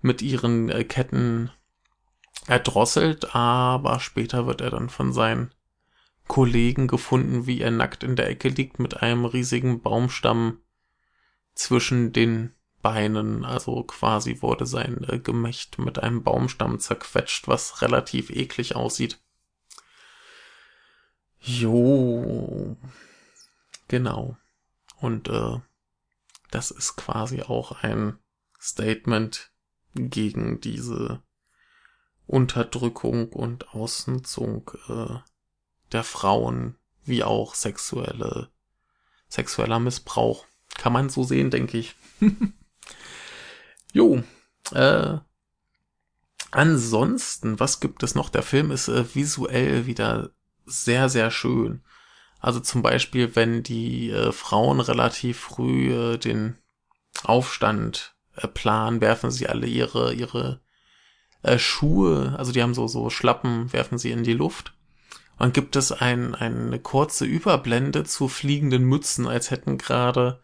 mit 0.03 0.21
ihren 0.21 0.69
äh, 0.69 0.83
Ketten 0.83 1.51
erdrosselt, 2.49 3.35
aber 3.35 4.01
später 4.01 4.49
wird 4.49 4.61
er 4.61 4.71
dann 4.71 4.89
von 4.89 5.13
seinen 5.13 5.55
Kollegen 6.27 6.89
gefunden, 6.89 7.47
wie 7.47 7.61
er 7.61 7.71
nackt 7.71 8.03
in 8.03 8.17
der 8.17 8.29
Ecke 8.29 8.49
liegt 8.49 8.81
mit 8.81 9.01
einem 9.01 9.25
riesigen 9.27 9.81
Baumstamm 9.81 10.59
zwischen 11.55 12.13
den 12.13 12.53
Beinen. 12.83 13.45
Also 13.45 13.85
quasi 13.85 14.43
wurde 14.43 14.67
sein 14.67 15.05
äh, 15.09 15.21
Gemächt 15.21 15.79
mit 15.79 16.01
einem 16.01 16.25
Baumstamm 16.25 16.81
zerquetscht, 16.81 17.47
was 17.47 17.81
relativ 17.81 18.31
eklig 18.31 18.75
aussieht. 18.75 19.21
Jo. 21.39 22.77
Genau. 23.87 24.37
Und 25.01 25.29
äh, 25.29 25.59
das 26.51 26.71
ist 26.71 26.97
quasi 26.97 27.43
auch 27.43 27.83
ein 27.83 28.19
Statement 28.61 29.51
gegen 29.95 30.61
diese 30.61 31.23
Unterdrückung 32.27 33.31
und 33.31 33.75
Ausnutzung 33.75 34.71
äh, 34.89 35.19
der 35.93 36.05
Frauen, 36.05 36.77
wie 37.05 37.25
auch 37.25 37.55
sexuelle, 37.55 38.51
sexueller 39.29 39.81
Missbrauch. 39.81 40.47
Kann 40.77 40.93
man 40.93 41.09
so 41.09 41.25
sehen, 41.25 41.51
denke 41.51 41.79
ich. 41.79 41.97
jo, 43.93 44.23
äh, 44.73 45.19
ansonsten, 46.51 47.59
was 47.59 47.81
gibt 47.81 48.03
es 48.03 48.15
noch? 48.15 48.29
Der 48.29 48.43
Film 48.43 48.71
ist 48.71 48.89
äh, 48.89 49.15
visuell 49.15 49.87
wieder 49.87 50.31
sehr, 50.67 51.09
sehr 51.09 51.31
schön. 51.31 51.83
Also 52.41 52.61
zum 52.61 52.83
Beispiel, 52.83 53.37
wenn 53.37 53.63
die 53.63 54.11
äh, 54.11 54.33
Frauen 54.33 54.81
relativ 54.81 55.39
früh 55.39 55.93
äh, 55.93 56.17
den 56.19 56.57
Aufstand 57.23 58.17
äh, 58.37 58.49
planen, 58.49 59.01
werfen 59.01 59.31
sie 59.31 59.49
alle 59.49 59.67
ihre, 59.67 60.15
ihre 60.15 60.61
äh, 61.43 61.59
Schuhe, 61.59 62.35
also 62.39 62.53
die 62.53 62.63
haben 62.63 62.75
so, 62.75 62.89
so 62.89 63.11
Schlappen, 63.11 63.73
werfen 63.73 63.99
sie 63.99 64.11
in 64.11 64.25
die 64.25 64.33
Luft. 64.33 64.75
Und 65.33 65.41
dann 65.41 65.53
gibt 65.53 65.77
es 65.77 65.93
ein, 65.93 66.35
eine 66.35 66.79
kurze 66.79 67.25
Überblende 67.25 68.05
zu 68.05 68.29
fliegenden 68.29 68.85
Mützen, 68.85 69.27
als 69.27 69.51
hätten 69.51 69.79
gerade 69.79 70.41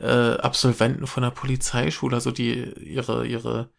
äh, 0.00 0.36
Absolventen 0.36 1.06
von 1.06 1.22
der 1.22 1.30
Polizeischule, 1.30 2.16
also 2.16 2.30
die 2.30 2.72
ihre, 2.80 3.26
ihre 3.26 3.70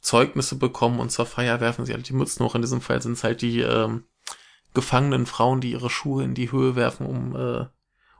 Zeugnisse 0.00 0.56
bekommen 0.56 1.00
und 1.00 1.10
zur 1.10 1.26
Feier 1.26 1.60
werfen 1.60 1.84
sie 1.84 1.92
halt 1.92 2.08
die 2.08 2.14
Mützen 2.14 2.44
hoch. 2.44 2.54
In 2.54 2.62
diesem 2.62 2.80
Fall 2.80 3.02
sind 3.02 3.14
es 3.14 3.24
halt 3.24 3.42
die 3.42 3.60
ähm, 3.60 4.04
gefangenen 4.74 5.26
Frauen, 5.26 5.60
die 5.60 5.72
ihre 5.72 5.90
Schuhe 5.90 6.24
in 6.24 6.34
die 6.34 6.52
Höhe 6.52 6.76
werfen, 6.76 7.06
um 7.06 7.36
äh, 7.36 7.66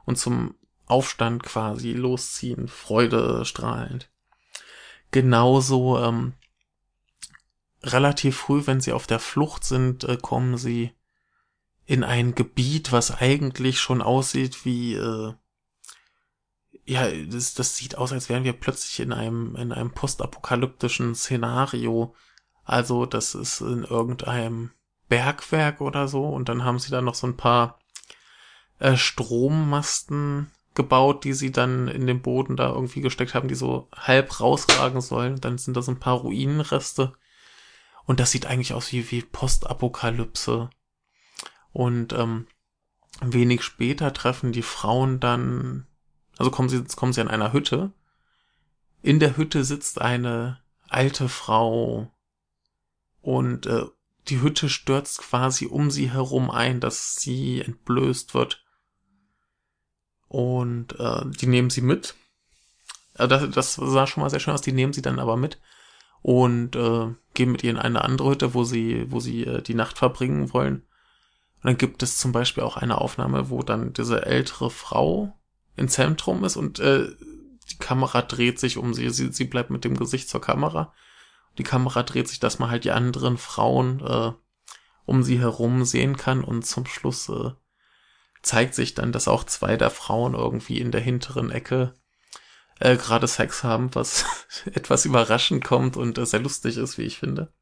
und 0.05 0.17
zum 0.17 0.55
Aufstand 0.85 1.43
quasi 1.43 1.93
losziehen, 1.93 2.67
Freude 2.67 3.45
strahlend. 3.45 4.09
Genauso 5.11 5.99
ähm, 5.99 6.33
relativ 7.83 8.37
früh, 8.37 8.63
wenn 8.65 8.81
sie 8.81 8.93
auf 8.93 9.07
der 9.07 9.19
Flucht 9.19 9.63
sind, 9.63 10.03
äh, 10.03 10.17
kommen 10.17 10.57
sie 10.57 10.91
in 11.85 12.03
ein 12.03 12.35
Gebiet, 12.35 12.91
was 12.91 13.11
eigentlich 13.11 13.79
schon 13.79 14.01
aussieht 14.01 14.65
wie 14.65 14.95
äh, 14.95 15.33
ja, 16.85 17.07
das, 17.11 17.53
das 17.53 17.77
sieht 17.77 17.97
aus, 17.97 18.11
als 18.11 18.29
wären 18.29 18.43
wir 18.43 18.53
plötzlich 18.53 18.99
in 18.99 19.13
einem 19.13 19.55
in 19.55 19.71
einem 19.71 19.91
postapokalyptischen 19.91 21.13
Szenario. 21.13 22.15
Also, 22.63 23.05
das 23.05 23.35
ist 23.35 23.61
in 23.61 23.83
irgendeinem 23.83 24.71
Bergwerk 25.09 25.81
oder 25.81 26.07
so 26.07 26.25
und 26.25 26.49
dann 26.49 26.63
haben 26.63 26.79
sie 26.79 26.91
da 26.91 27.01
noch 27.01 27.15
so 27.15 27.27
ein 27.27 27.37
paar 27.37 27.79
äh, 28.79 28.95
Strommasten 28.95 30.51
gebaut, 30.75 31.25
die 31.25 31.33
sie 31.33 31.51
dann 31.51 31.87
in 31.89 32.07
den 32.07 32.21
Boden 32.21 32.55
da 32.55 32.69
irgendwie 32.69 33.01
gesteckt 33.01 33.33
haben, 33.33 33.49
die 33.49 33.55
so 33.55 33.89
halb 33.93 34.39
rausragen 34.39 35.01
sollen. 35.01 35.41
Dann 35.41 35.57
sind 35.57 35.75
da 35.75 35.81
so 35.81 35.91
ein 35.91 35.99
paar 35.99 36.15
Ruinenreste. 36.15 37.13
Und 38.05 38.19
das 38.19 38.31
sieht 38.31 38.45
eigentlich 38.45 38.73
aus 38.73 38.91
wie, 38.93 39.11
wie 39.11 39.21
Postapokalypse. 39.21 40.69
Und 41.73 42.13
ähm, 42.13 42.47
wenig 43.21 43.63
später 43.63 44.13
treffen 44.13 44.51
die 44.51 44.61
Frauen 44.61 45.19
dann, 45.19 45.85
also 46.37 46.49
kommen 46.49 46.69
sie, 46.69 46.83
kommen 46.95 47.13
sie 47.13 47.21
an 47.21 47.27
einer 47.27 47.51
Hütte. 47.51 47.91
In 49.01 49.19
der 49.19 49.37
Hütte 49.37 49.63
sitzt 49.63 49.99
eine 49.99 50.59
alte 50.87 51.29
Frau 51.29 52.11
und 53.21 53.65
äh, 53.65 53.85
die 54.29 54.41
Hütte 54.41 54.69
stürzt 54.69 55.19
quasi 55.19 55.65
um 55.65 55.91
sie 55.91 56.11
herum 56.11 56.49
ein, 56.49 56.79
dass 56.79 57.15
sie 57.15 57.61
entblößt 57.61 58.33
wird. 58.33 58.63
Und 60.27 60.99
äh, 60.99 61.25
die 61.25 61.47
nehmen 61.47 61.69
sie 61.69 61.81
mit. 61.81 62.15
Äh, 63.15 63.27
das, 63.27 63.49
das 63.49 63.75
sah 63.75 64.07
schon 64.07 64.21
mal 64.21 64.29
sehr 64.29 64.39
schön 64.39 64.53
aus, 64.53 64.61
die 64.61 64.71
nehmen 64.71 64.93
sie 64.93 65.01
dann 65.01 65.19
aber 65.19 65.37
mit 65.37 65.59
und 66.21 66.75
äh, 66.75 67.07
gehen 67.33 67.51
mit 67.51 67.63
ihr 67.63 67.71
in 67.71 67.77
eine 67.77 68.03
andere 68.03 68.31
Hütte, 68.31 68.53
wo 68.53 68.63
sie, 68.63 69.11
wo 69.11 69.19
sie 69.19 69.45
äh, 69.45 69.61
die 69.61 69.73
Nacht 69.73 69.97
verbringen 69.97 70.53
wollen. 70.53 70.83
Und 71.57 71.65
dann 71.65 71.77
gibt 71.77 72.03
es 72.03 72.17
zum 72.17 72.31
Beispiel 72.31 72.63
auch 72.63 72.77
eine 72.77 72.99
Aufnahme, 72.99 73.49
wo 73.49 73.63
dann 73.63 73.93
diese 73.93 74.25
ältere 74.25 74.69
Frau 74.69 75.37
im 75.75 75.87
Zentrum 75.87 76.43
ist 76.43 76.57
und 76.57 76.79
äh, 76.79 77.07
die 77.71 77.77
Kamera 77.77 78.21
dreht 78.21 78.59
sich 78.59 78.77
um 78.77 78.93
sie. 78.93 79.09
sie. 79.09 79.31
Sie 79.31 79.45
bleibt 79.45 79.69
mit 79.69 79.83
dem 79.83 79.97
Gesicht 79.97 80.29
zur 80.29 80.41
Kamera. 80.41 80.93
Die 81.59 81.63
Kamera 81.63 82.03
dreht 82.03 82.29
sich, 82.29 82.39
dass 82.39 82.57
man 82.57 82.71
halt 82.71 82.85
die 82.85 82.91
anderen 82.91 83.37
Frauen 83.37 83.99
äh, 83.99 84.31
um 85.05 85.23
sie 85.23 85.39
herum 85.39 85.83
sehen 85.83 86.15
kann 86.15 86.43
und 86.43 86.65
zum 86.65 86.85
Schluss 86.85 87.27
äh, 87.27 87.51
zeigt 88.41 88.73
sich 88.73 88.93
dann, 88.95 89.11
dass 89.11 89.27
auch 89.27 89.43
zwei 89.43 89.75
der 89.75 89.89
Frauen 89.89 90.35
irgendwie 90.35 90.79
in 90.79 90.91
der 90.91 91.01
hinteren 91.01 91.51
Ecke 91.51 91.93
äh, 92.79 92.95
gerade 92.95 93.27
Sex 93.27 93.65
haben, 93.65 93.93
was 93.93 94.25
etwas 94.73 95.03
überraschend 95.03 95.65
kommt 95.65 95.97
und 95.97 96.17
äh, 96.17 96.25
sehr 96.25 96.39
lustig 96.39 96.77
ist, 96.77 96.97
wie 96.97 97.03
ich 97.03 97.19
finde. 97.19 97.53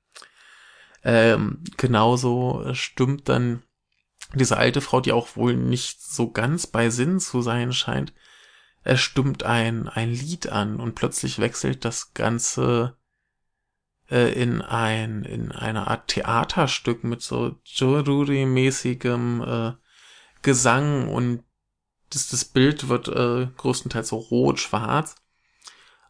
Ähm, 1.03 1.63
genauso 1.77 2.71
stimmt 2.73 3.27
dann 3.29 3.63
diese 4.35 4.57
alte 4.57 4.81
Frau, 4.81 5.01
die 5.01 5.11
auch 5.11 5.35
wohl 5.35 5.55
nicht 5.55 6.03
so 6.03 6.31
ganz 6.31 6.67
bei 6.67 6.91
Sinn 6.91 7.19
zu 7.19 7.41
sein 7.41 7.73
scheint, 7.73 8.13
es 8.83 9.01
stimmt 9.01 9.41
ein, 9.41 9.87
ein 9.87 10.11
Lied 10.11 10.49
an 10.49 10.79
und 10.79 10.93
plötzlich 10.93 11.39
wechselt 11.39 11.83
das 11.83 12.13
Ganze 12.13 12.95
äh, 14.09 14.31
in 14.33 14.61
ein, 14.61 15.23
in 15.23 15.51
eine 15.51 15.87
Art 15.87 16.07
Theaterstück 16.07 17.03
mit 17.03 17.21
so 17.21 17.55
Joruri-mäßigem 17.65 19.43
äh, 19.43 19.73
Gesang 20.41 21.09
und 21.09 21.43
das, 22.09 22.29
das 22.29 22.45
Bild 22.45 22.89
wird 22.89 23.07
äh, 23.09 23.47
größtenteils 23.57 24.09
so 24.09 24.17
rot-schwarz 24.17 25.15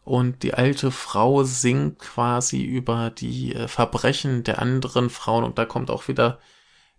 und 0.04 0.44
die 0.44 0.54
alte 0.54 0.92
Frau 0.92 1.44
singt 1.44 2.00
quasi 2.00 2.64
über 2.64 3.10
die 3.10 3.54
äh, 3.54 3.68
Verbrechen 3.68 4.44
der 4.44 4.62
anderen 4.62 5.10
Frauen 5.10 5.44
und 5.44 5.58
da 5.58 5.66
kommt 5.66 5.90
auch 5.92 6.08
wieder 6.08 6.40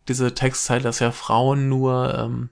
diese 0.09 0.35
Textzeile, 0.35 0.83
dass 0.83 0.99
ja 0.99 1.11
Frauen 1.11 1.69
nur 1.69 2.15
ähm, 2.15 2.51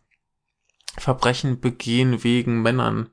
Verbrechen 0.96 1.60
begehen 1.60 2.24
wegen 2.24 2.62
Männern. 2.62 3.10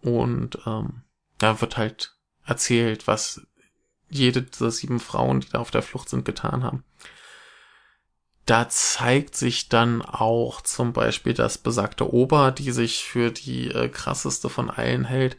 Und 0.00 0.58
ähm, 0.66 1.02
da 1.38 1.60
wird 1.60 1.76
halt 1.76 2.16
erzählt, 2.44 3.06
was 3.06 3.46
jede 4.08 4.42
dieser 4.42 4.70
sieben 4.70 5.00
Frauen, 5.00 5.40
die 5.40 5.48
da 5.48 5.58
auf 5.58 5.70
der 5.70 5.82
Flucht 5.82 6.08
sind, 6.08 6.24
getan 6.24 6.62
haben. 6.62 6.84
Da 8.44 8.68
zeigt 8.68 9.34
sich 9.34 9.68
dann 9.68 10.02
auch 10.02 10.60
zum 10.60 10.92
Beispiel 10.92 11.34
das 11.34 11.58
besagte 11.58 12.12
Ober, 12.12 12.52
die 12.52 12.70
sich 12.70 13.04
für 13.04 13.32
die 13.32 13.70
äh, 13.70 13.88
krasseste 13.88 14.48
von 14.48 14.70
allen 14.70 15.04
hält. 15.04 15.36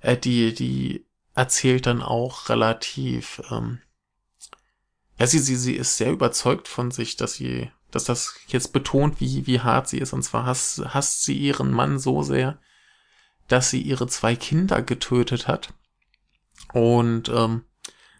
Äh, 0.00 0.16
die, 0.16 0.52
die 0.52 1.06
erzählt 1.34 1.86
dann 1.86 2.02
auch 2.02 2.48
relativ 2.48 3.40
ähm, 3.50 3.80
ja, 5.18 5.26
sie, 5.26 5.38
sie, 5.38 5.56
sie 5.56 5.74
ist 5.74 5.96
sehr 5.96 6.12
überzeugt 6.12 6.68
von 6.68 6.90
sich, 6.90 7.16
dass 7.16 7.34
sie, 7.34 7.70
dass 7.90 8.04
das 8.04 8.34
jetzt 8.48 8.72
betont, 8.72 9.20
wie, 9.20 9.46
wie 9.46 9.60
hart 9.60 9.88
sie 9.88 9.98
ist. 9.98 10.12
Und 10.12 10.22
zwar 10.22 10.44
hasst, 10.44 10.84
hasst 10.86 11.24
sie 11.24 11.36
ihren 11.38 11.70
Mann 11.70 11.98
so 11.98 12.22
sehr, 12.22 12.58
dass 13.48 13.70
sie 13.70 13.80
ihre 13.80 14.08
zwei 14.08 14.36
Kinder 14.36 14.82
getötet 14.82 15.48
hat. 15.48 15.72
Und 16.72 17.28
ähm, 17.28 17.64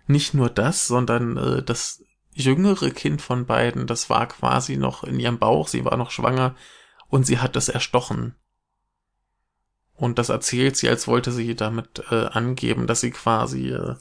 nicht 0.06 0.34
nur 0.34 0.50
das, 0.50 0.86
sondern 0.86 1.36
äh, 1.36 1.62
das 1.62 2.02
jüngere 2.32 2.90
Kind 2.90 3.22
von 3.22 3.46
beiden, 3.46 3.86
das 3.86 4.10
war 4.10 4.26
quasi 4.26 4.76
noch 4.76 5.04
in 5.04 5.18
ihrem 5.18 5.38
Bauch, 5.38 5.68
sie 5.68 5.84
war 5.84 5.96
noch 5.96 6.10
schwanger 6.10 6.54
und 7.08 7.26
sie 7.26 7.38
hat 7.38 7.56
es 7.56 7.68
erstochen. 7.68 8.34
Und 9.94 10.18
das 10.18 10.28
erzählt 10.28 10.76
sie, 10.76 10.88
als 10.88 11.08
wollte 11.08 11.32
sie 11.32 11.54
damit 11.54 12.04
äh, 12.10 12.26
angeben, 12.26 12.86
dass 12.86 13.00
sie 13.00 13.10
quasi 13.10 13.70
äh, 13.70 13.96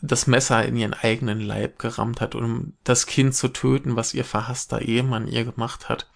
das 0.00 0.26
Messer 0.26 0.64
in 0.64 0.76
ihren 0.76 0.94
eigenen 0.94 1.40
Leib 1.40 1.78
gerammt 1.78 2.20
hat, 2.20 2.34
um 2.34 2.76
das 2.84 3.06
Kind 3.06 3.34
zu 3.34 3.48
töten, 3.48 3.96
was 3.96 4.14
ihr 4.14 4.24
verhasster 4.24 4.82
Ehemann 4.82 5.28
ihr 5.28 5.44
gemacht 5.44 5.88
hat. 5.88 6.10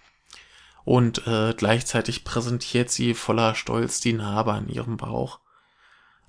Und 0.85 1.27
äh, 1.27 1.53
gleichzeitig 1.55 2.25
präsentiert 2.25 2.89
sie 2.89 3.13
voller 3.13 3.55
Stolz 3.55 4.01
die 4.01 4.13
Narbe 4.13 4.51
an 4.51 4.67
ihrem 4.67 4.97
Bauch. 4.97 5.39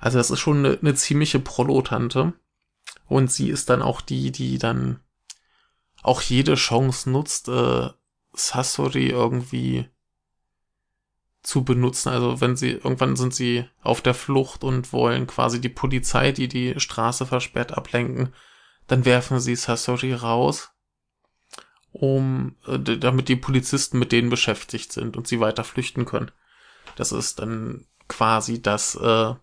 Also 0.04 0.18
das 0.18 0.30
ist 0.30 0.40
schon 0.40 0.58
eine, 0.58 0.78
eine 0.78 0.94
ziemliche 0.94 1.40
Prolotante. 1.40 2.34
Und 3.06 3.32
sie 3.32 3.48
ist 3.48 3.70
dann 3.70 3.80
auch 3.80 4.02
die, 4.02 4.30
die 4.32 4.58
dann 4.58 5.00
auch 6.02 6.20
jede 6.20 6.56
Chance 6.56 7.08
nutzt, 7.08 7.48
äh, 7.48 7.88
Sasori 8.34 9.08
irgendwie 9.08 9.88
zu 11.42 11.64
benutzen. 11.64 12.10
Also 12.10 12.42
wenn 12.42 12.54
sie, 12.54 12.72
irgendwann 12.72 13.16
sind 13.16 13.34
sie 13.34 13.64
auf 13.82 14.02
der 14.02 14.12
Flucht 14.12 14.62
und 14.62 14.92
wollen 14.92 15.26
quasi 15.26 15.58
die 15.58 15.70
Polizei, 15.70 16.32
die 16.32 16.48
die 16.48 16.78
Straße 16.78 17.24
versperrt, 17.24 17.72
ablenken, 17.72 18.34
dann 18.86 19.06
werfen 19.06 19.40
sie 19.40 19.56
Sasori 19.56 20.12
raus, 20.12 20.68
um, 21.92 22.56
äh, 22.66 22.78
damit 22.78 23.30
die 23.30 23.36
Polizisten 23.36 23.98
mit 23.98 24.12
denen 24.12 24.28
beschäftigt 24.28 24.92
sind 24.92 25.16
und 25.16 25.26
sie 25.26 25.40
weiter 25.40 25.64
flüchten 25.64 26.04
können. 26.04 26.30
Das 26.94 27.10
ist 27.10 27.38
dann 27.38 27.86
quasi 28.06 28.60
das 28.60 28.96
äh, 28.96 29.34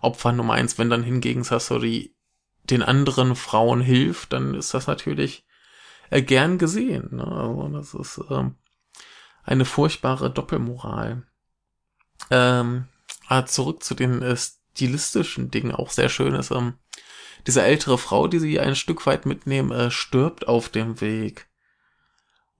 Opfer 0.00 0.32
Nummer 0.32 0.54
eins. 0.54 0.78
Wenn 0.78 0.90
dann 0.90 1.02
hingegen 1.02 1.44
Sasori 1.44 2.14
den 2.64 2.82
anderen 2.82 3.34
Frauen 3.36 3.80
hilft, 3.80 4.32
dann 4.32 4.54
ist 4.54 4.74
das 4.74 4.86
natürlich 4.86 5.46
äh, 6.10 6.22
gern 6.22 6.58
gesehen. 6.58 7.16
Ne? 7.16 7.26
Also 7.26 7.68
das 7.68 7.94
ist 7.94 8.30
äh, 8.30 8.50
eine 9.44 9.64
furchtbare 9.64 10.30
Doppelmoral. 10.30 11.22
Ähm, 12.30 12.86
ah, 13.28 13.46
zurück 13.46 13.82
zu 13.82 13.94
den 13.94 14.22
äh, 14.22 14.36
stilistischen 14.36 15.50
Dingen, 15.50 15.72
auch 15.72 15.90
sehr 15.90 16.08
schön 16.08 16.34
ist, 16.34 16.50
ähm, 16.50 16.74
diese 17.46 17.62
ältere 17.62 17.98
Frau, 17.98 18.28
die 18.28 18.40
sie 18.40 18.60
ein 18.60 18.76
Stück 18.76 19.06
weit 19.06 19.24
mitnehmen, 19.24 19.70
äh, 19.70 19.90
stirbt 19.90 20.48
auf 20.48 20.68
dem 20.68 21.00
Weg. 21.00 21.48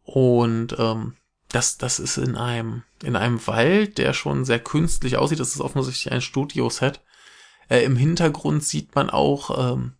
Und 0.02 0.76
ähm, 0.78 1.14
das, 1.48 1.78
das 1.78 1.98
ist 1.98 2.16
in 2.16 2.36
einem, 2.36 2.82
in 3.02 3.16
einem 3.16 3.46
Wald, 3.46 3.98
der 3.98 4.12
schon 4.12 4.44
sehr 4.44 4.60
künstlich 4.60 5.16
aussieht. 5.16 5.40
Das 5.40 5.54
ist 5.54 5.60
offensichtlich 5.60 6.12
ein 6.12 6.22
Studioset. 6.22 7.02
Äh, 7.68 7.84
Im 7.84 7.96
Hintergrund 7.96 8.64
sieht 8.64 8.94
man 8.94 9.10
auch, 9.10 9.72
ähm, 9.72 9.94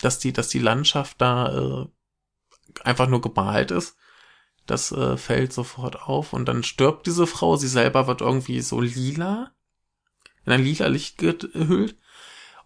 dass 0.00 0.18
die, 0.18 0.32
dass 0.32 0.48
die 0.48 0.60
Landschaft 0.60 1.20
da 1.20 1.82
äh, 1.82 1.86
einfach 2.84 3.08
nur 3.08 3.20
gemalt 3.20 3.70
ist. 3.70 3.96
Das 4.66 4.92
äh, 4.92 5.16
fällt 5.16 5.52
sofort 5.52 6.02
auf 6.02 6.32
und 6.32 6.46
dann 6.46 6.62
stirbt 6.62 7.06
diese 7.06 7.26
Frau. 7.26 7.56
Sie 7.56 7.68
selber 7.68 8.06
wird 8.06 8.20
irgendwie 8.20 8.60
so 8.60 8.80
lila, 8.80 9.52
in 10.44 10.52
ein 10.52 10.62
lila 10.62 10.86
Licht 10.86 11.18
gehüllt. 11.18 11.96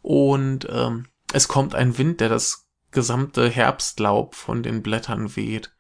Und 0.03 0.67
ähm, 0.69 1.09
es 1.33 1.47
kommt 1.47 1.75
ein 1.75 1.97
Wind, 1.99 2.21
der 2.21 2.29
das 2.29 2.69
gesamte 2.91 3.49
Herbstlaub 3.49 4.35
von 4.35 4.63
den 4.63 4.83
Blättern 4.83 5.37
weht. 5.37 5.75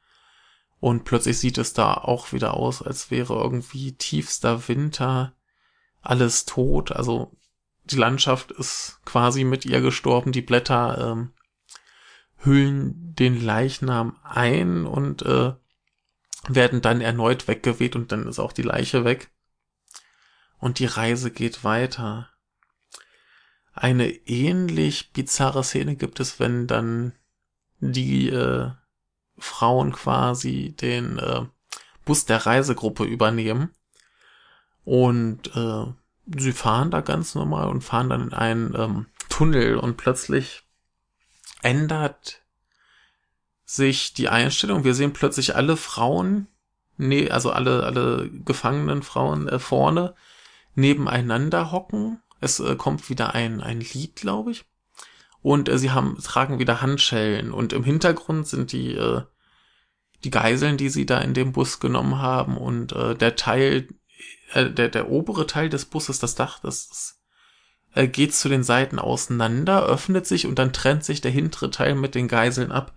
Und 0.79 1.05
plötzlich 1.05 1.39
sieht 1.39 1.59
es 1.59 1.75
da 1.75 1.95
auch 1.95 2.33
wieder 2.33 2.55
aus, 2.55 2.83
als 2.83 3.11
wäre 3.11 3.35
irgendwie 3.35 3.97
tiefster 3.97 4.69
Winter, 4.69 5.35
alles 6.01 6.45
tot. 6.45 6.93
Also 6.93 7.37
die 7.85 7.97
Landschaft 7.97 8.51
ist 8.53 9.01
quasi 9.05 9.45
mit 9.45 9.65
ihr 9.65 9.81
gestorben, 9.81 10.33
die 10.33 10.43
Blätter 10.43 11.13
ähm, 11.13 11.33
hüllen 12.39 13.15
den 13.15 13.41
Leichnam 13.41 14.19
ein 14.23 14.87
und 14.87 15.23
äh, 15.23 15.55
werden 16.49 16.81
dann 16.81 17.01
erneut 17.01 17.49
weggeweht 17.49 17.97
und 17.97 18.13
dann 18.13 18.27
ist 18.27 18.39
auch 18.39 18.53
die 18.53 18.63
Leiche 18.63 19.05
weg. 19.05 19.31
Und 20.59 20.79
die 20.79 20.87
Reise 20.87 21.31
geht 21.31 21.65
weiter. 21.65 22.31
Eine 23.75 24.09
ähnlich 24.09 25.13
bizarre 25.13 25.65
Szene 25.65 25.97
gibt 25.97 26.21
es, 26.21 26.39
wenn 26.39 26.67
dann 26.67 27.15
die 27.81 28.29
äh, 28.29 28.71
Frauen 29.39 29.93
quasi 29.93 30.75
den 30.79 31.19
äh, 31.19 31.47
Bus 32.05 32.27
der 32.27 32.47
Reisegruppe 32.47 33.05
übernehmen. 33.05 33.75
Und 34.85 35.49
äh, 35.57 35.93
sie 36.37 36.53
fahren 36.53 36.91
da 36.91 37.01
ganz 37.01 37.35
normal 37.35 37.69
und 37.69 37.83
fahren 37.83 38.11
dann 38.11 38.23
in 38.23 38.33
einen 38.33 38.75
ähm, 38.75 39.07
Tunnel 39.29 39.77
und 39.77 39.97
plötzlich 39.97 40.63
ändert 41.63 42.43
sich 43.65 44.13
die 44.13 44.29
Einstellung. 44.29 44.85
Wir 44.85 44.95
sehen 44.95 45.13
plötzlich 45.13 45.57
alle 45.57 45.77
Frauen, 45.77 46.49
nee, 46.97 47.31
also 47.31 47.51
alle, 47.51 47.85
alle 47.85 48.31
gefangenen 48.45 49.03
Frauen 49.03 49.49
äh, 49.49 49.59
vorne 49.59 50.15
nebeneinander 50.75 51.73
hocken. 51.73 52.21
Es 52.41 52.61
äh, 52.61 52.77
kommt 52.77 53.09
wieder 53.09 53.35
ein, 53.35 53.61
ein 53.61 53.81
Lied, 53.81 54.17
glaube 54.17 54.51
ich. 54.51 54.65
Und 55.43 55.69
äh, 55.69 55.79
sie 55.79 55.91
haben, 55.91 56.17
tragen 56.23 56.59
wieder 56.59 56.81
Handschellen. 56.83 57.53
Und 57.53 57.73
im 57.73 57.85
Hintergrund 57.85 58.47
sind 58.47 58.73
die, 58.73 58.95
äh, 58.95 59.23
die 60.25 60.31
Geiseln, 60.31 60.77
die 60.77 60.89
sie 60.89 61.07
da 61.07 61.19
in 61.19 61.35
dem 61.35 61.53
Bus 61.53 61.81
genommen 61.81 62.19
haben. 62.19 62.57
Und 62.57 62.93
äh, 62.93 63.15
der 63.15 63.37
Teil, 63.37 63.89
äh, 64.53 64.71
der, 64.71 64.89
der 64.89 65.09
obere 65.11 65.47
Teil 65.47 65.69
des 65.69 65.85
Busses, 65.87 66.19
das 66.19 66.35
Dach, 66.35 66.61
das, 66.61 67.23
äh, 67.95 68.09
geht 68.09 68.35
zu 68.35 68.49
den 68.49 68.63
Seiten 68.63 68.99
auseinander, 68.99 69.85
öffnet 69.85 70.27
sich 70.27 70.47
und 70.47 70.59
dann 70.59 70.73
trennt 70.73 71.05
sich 71.05 71.21
der 71.21 71.31
hintere 71.31 71.71
Teil 71.71 71.95
mit 71.95 72.15
den 72.15 72.29
Geiseln 72.29 72.73
ab. 72.73 72.95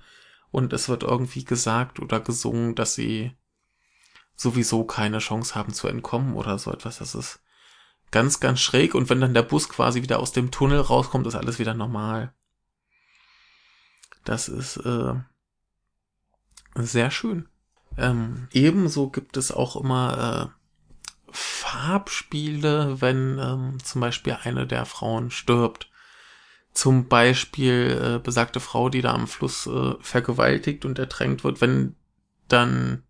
Und 0.51 0.71
es 0.71 0.87
wird 0.87 1.03
irgendwie 1.03 1.43
gesagt 1.43 1.99
oder 1.99 2.19
gesungen, 2.21 2.75
dass 2.75 2.95
sie 2.95 3.35
sowieso 4.35 4.85
keine 4.85 5.19
Chance 5.19 5.55
haben 5.55 5.73
zu 5.73 5.87
entkommen 5.87 6.35
oder 6.35 6.57
so 6.57 6.71
etwas. 6.71 6.99
Das 6.99 7.13
ist 7.13 7.41
ganz, 8.11 8.39
ganz 8.39 8.61
schräg. 8.61 8.95
Und 8.95 9.09
wenn 9.09 9.19
dann 9.19 9.33
der 9.33 9.43
Bus 9.43 9.67
quasi 9.67 10.01
wieder 10.01 10.19
aus 10.19 10.31
dem 10.31 10.51
Tunnel 10.51 10.79
rauskommt, 10.79 11.27
ist 11.27 11.35
alles 11.35 11.59
wieder 11.59 11.73
normal. 11.73 12.33
Das 14.23 14.47
ist 14.47 14.77
äh, 14.77 15.13
sehr 16.75 17.11
schön. 17.11 17.49
Ähm, 17.97 18.47
ebenso 18.51 19.09
gibt 19.09 19.37
es 19.37 19.51
auch 19.51 19.75
immer 19.75 20.51
äh, 20.53 20.64
Farbspiele, 21.35 23.01
wenn 23.01 23.39
ähm, 23.39 23.77
zum 23.83 24.01
Beispiel 24.01 24.37
eine 24.43 24.65
der 24.65 24.85
Frauen 24.85 25.31
stirbt. 25.31 25.89
Zum 26.73 27.07
Beispiel 27.07 28.15
äh, 28.15 28.19
besagte 28.19 28.59
Frau, 28.59 28.89
die 28.89 29.01
da 29.01 29.13
am 29.13 29.27
Fluss 29.27 29.67
äh, 29.67 29.93
vergewaltigt 30.01 30.85
und 30.85 30.99
ertränkt 30.99 31.43
wird, 31.43 31.61
wenn 31.61 31.95
dann 32.47 33.03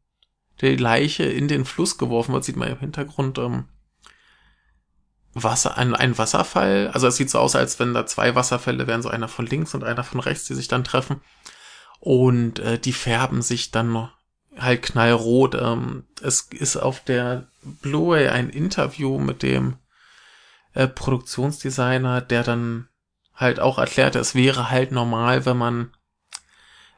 die 0.61 0.75
Leiche 0.75 1.23
in 1.23 1.47
den 1.47 1.65
Fluss 1.65 1.97
geworfen 1.97 2.33
wird, 2.33 2.43
sieht 2.43 2.55
man 2.55 2.69
im 2.69 2.79
Hintergrund 2.79 3.37
ähm, 3.37 3.65
Wasser, 5.33 5.77
ein, 5.77 5.93
ein 5.93 6.17
Wasserfall. 6.17 6.89
Also 6.93 7.07
es 7.07 7.17
sieht 7.17 7.29
so 7.29 7.39
aus, 7.39 7.55
als 7.55 7.79
wenn 7.79 7.93
da 7.93 8.05
zwei 8.05 8.35
Wasserfälle 8.35 8.87
wären, 8.87 9.01
so 9.01 9.09
einer 9.09 9.27
von 9.27 9.45
links 9.45 9.73
und 9.73 9.83
einer 9.83 10.03
von 10.03 10.19
rechts, 10.19 10.45
die 10.45 10.53
sich 10.53 10.67
dann 10.67 10.83
treffen. 10.83 11.21
Und 11.99 12.59
äh, 12.59 12.79
die 12.79 12.93
färben 12.93 13.41
sich 13.41 13.71
dann 13.71 13.89
halt 14.57 14.81
knallrot. 14.83 15.55
Ähm, 15.55 16.03
es 16.21 16.47
ist 16.51 16.77
auf 16.77 17.01
der 17.01 17.47
Blu-ray 17.63 18.29
ein 18.29 18.49
Interview 18.49 19.17
mit 19.17 19.43
dem 19.43 19.77
äh, 20.73 20.87
Produktionsdesigner, 20.87 22.21
der 22.21 22.43
dann 22.43 22.87
halt 23.33 23.59
auch 23.59 23.77
erklärte, 23.77 24.19
es 24.19 24.33
wäre 24.33 24.69
halt 24.69 24.91
normal, 24.91 25.45
wenn 25.45 25.57
man 25.57 25.91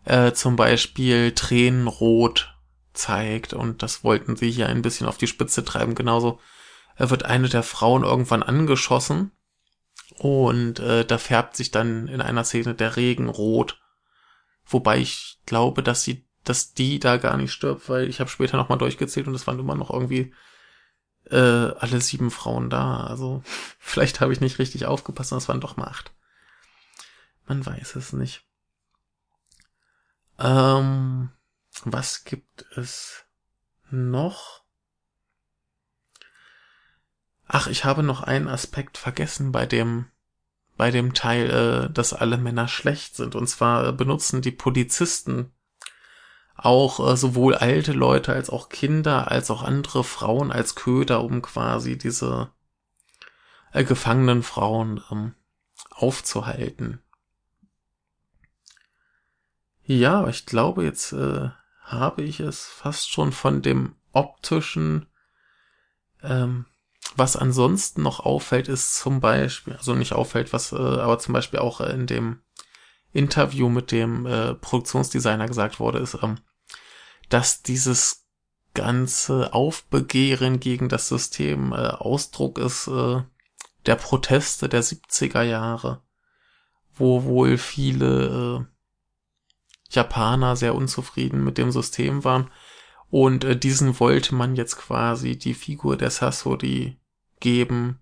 äh, 0.06 0.34
zum 0.34 0.56
Beispiel 0.56 1.34
Tränenrot 1.34 2.54
zeigt 2.93 3.54
und 3.54 3.84
das 3.84 4.04
wollten 4.04 4.36
sie 4.36 4.52
hier 4.52 4.67
ein 4.67 4.82
bisschen 4.82 5.08
auf 5.08 5.17
die 5.17 5.28
Spitze 5.28 5.63
treiben. 5.63 5.96
Genauso 5.96 6.39
äh, 6.98 7.10
wird 7.10 7.26
eine 7.26 7.50
der 7.50 7.63
Frauen 7.63 8.04
irgendwann 8.04 8.43
angeschossen 8.43 9.32
und 10.17 10.80
äh, 10.80 11.06
da 11.06 11.17
färbt 11.17 11.56
sich 11.56 11.72
dann 11.72 12.08
in 12.08 12.22
einer 12.22 12.43
Szene 12.43 12.74
der 12.76 12.96
Regen 12.96 13.30
rot. 13.30 13.80
Wobei 14.65 15.00
ich 15.00 15.39
glaube, 15.46 15.84
dass 15.84 16.04
sie, 16.04 16.27
dass 16.50 16.74
die 16.74 17.00
da 17.00 17.18
gar 17.18 17.38
nicht 17.38 17.52
stirbt, 17.52 17.90
weil 17.90 18.08
ich 18.08 18.20
habe 18.20 18.30
später 18.30 18.58
nochmal 18.58 18.78
durchgezählt 18.78 19.28
und 19.28 19.36
es 19.36 19.48
waren 19.48 19.60
immer 19.60 19.76
noch 19.76 19.90
irgendwie 19.90 20.34
äh, 21.30 21.36
alle 21.36 22.02
sieben 22.02 22.32
Frauen 22.32 22.70
da. 22.70 23.06
Also 23.06 23.44
vielleicht 23.80 24.22
habe 24.22 24.34
ich 24.34 24.42
nicht 24.42 24.60
richtig 24.60 24.86
aufgepasst, 24.86 25.32
und 25.32 25.40
es 25.40 25.48
waren 25.48 25.62
doch 25.62 25.78
mal 25.78 25.88
acht. 25.88 26.14
Man 27.46 27.66
weiß 27.66 27.96
es 27.96 28.14
nicht. 28.14 28.46
Ähm, 30.40 31.32
was 31.84 32.24
gibt 32.24 32.66
es 32.76 33.26
noch? 33.90 34.64
Ach, 37.48 37.68
ich 37.68 37.86
habe 37.86 38.04
noch 38.04 38.22
einen 38.22 38.50
Aspekt 38.50 38.98
vergessen 38.98 39.52
bei 39.52 39.66
dem 39.66 40.12
bei 40.78 40.92
dem 40.92 41.14
Teil, 41.14 41.50
äh, 41.50 41.92
dass 41.92 42.14
alle 42.14 42.38
Männer 42.38 42.68
schlecht 42.68 43.16
sind. 43.16 43.36
Und 43.36 43.48
zwar 43.48 43.92
benutzen 43.94 44.42
die 44.42 44.52
Polizisten 44.52 45.52
auch 46.58 47.00
äh, 47.00 47.15
sowohl 47.15 47.56
alte 47.56 47.93
Leute 47.93 48.34
als 48.34 48.50
auch 48.50 48.70
Kinder 48.70 49.32
als 49.32 49.52
auch 49.52 49.63
andere 49.63 50.04
Frauen 50.04 50.52
als 50.52 50.76
Köder, 50.76 51.24
um 51.24 51.41
quasi 51.41 51.98
diese 51.98 52.52
äh, 53.72 53.84
gefangenen 53.84 54.43
Frauen 54.43 55.02
ähm, 55.12 55.36
aufzuhalten. 55.91 57.02
Ja, 59.84 60.28
ich 60.28 60.46
glaube, 60.46 60.84
jetzt 60.84 61.13
äh, 61.13 61.50
habe 61.84 62.24
ich 62.24 62.39
es 62.41 62.65
fast 62.65 63.10
schon 63.10 63.32
von 63.32 63.62
dem 63.62 63.96
optischen 64.12 65.06
ähm, 66.22 66.65
was 67.15 67.36
ansonsten 67.36 68.04
noch 68.04 68.20
auffällt, 68.20 68.67
ist 68.67 68.96
zum 68.96 69.20
Beispiel, 69.20 69.74
also 69.76 69.96
nicht 69.96 70.13
auffällt, 70.13 70.54
was, 70.54 70.72
äh, 70.72 70.76
aber 70.76 71.20
zum 71.20 71.34
Beispiel 71.34 71.60
auch 71.60 71.82
in 71.82 72.06
dem 72.06 72.41
Interview 73.13 73.70
mit 73.70 73.91
dem 73.91 74.26
äh, 74.26 74.54
Produktionsdesigner 74.56 75.48
gesagt 75.48 75.80
wurde, 75.80 76.00
ist, 76.00 76.17
ähm, 76.22 76.39
dass 77.30 77.63
dieses 77.63 78.28
ganze 78.74 79.54
Aufbegehren 79.54 80.60
gegen 80.60 80.88
das 80.88 81.08
System 81.08 81.72
äh, 81.74 81.76
Ausdruck 81.76 82.60
ist 82.60 82.88
äh, 82.88 83.24
der 83.86 83.96
Proteste 83.96 84.70
der 84.70 84.84
70er 84.84 85.41
Jahre, 85.41 86.04
wo 86.93 87.24
wohl 87.24 87.58
viele 87.58 88.67
äh, 88.67 88.78
Japaner 89.89 90.56
sehr 90.56 90.76
unzufrieden 90.76 91.43
mit 91.43 91.58
dem 91.58 91.72
System 91.72 92.24
waren. 92.24 92.52
Und 93.10 93.46
äh, 93.46 93.58
diesen 93.58 94.00
wollte 94.00 94.36
man 94.36 94.56
jetzt 94.56 94.78
quasi 94.78 95.38
die 95.38 95.54
Figur 95.54 95.98
der 95.98 96.12
Sasori 96.12 97.00
geben, 97.39 98.00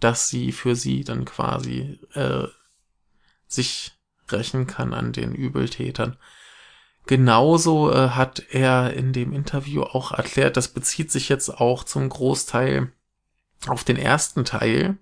dass 0.00 0.28
sie 0.28 0.52
für 0.52 0.74
sie 0.74 1.04
dann 1.04 1.24
quasi 1.24 2.00
äh, 2.14 2.46
sich 3.46 3.92
rächen 4.32 4.66
kann 4.66 4.94
an 4.94 5.12
den 5.12 5.34
Übeltätern. 5.34 6.16
Genauso 7.06 7.92
äh, 7.92 8.10
hat 8.10 8.42
er 8.50 8.92
in 8.92 9.12
dem 9.12 9.32
Interview 9.32 9.82
auch 9.82 10.12
erklärt, 10.12 10.56
das 10.56 10.68
bezieht 10.68 11.10
sich 11.10 11.28
jetzt 11.28 11.48
auch 11.48 11.84
zum 11.84 12.08
Großteil 12.08 12.92
auf 13.66 13.84
den 13.84 13.96
ersten 13.96 14.44
Teil. 14.44 14.96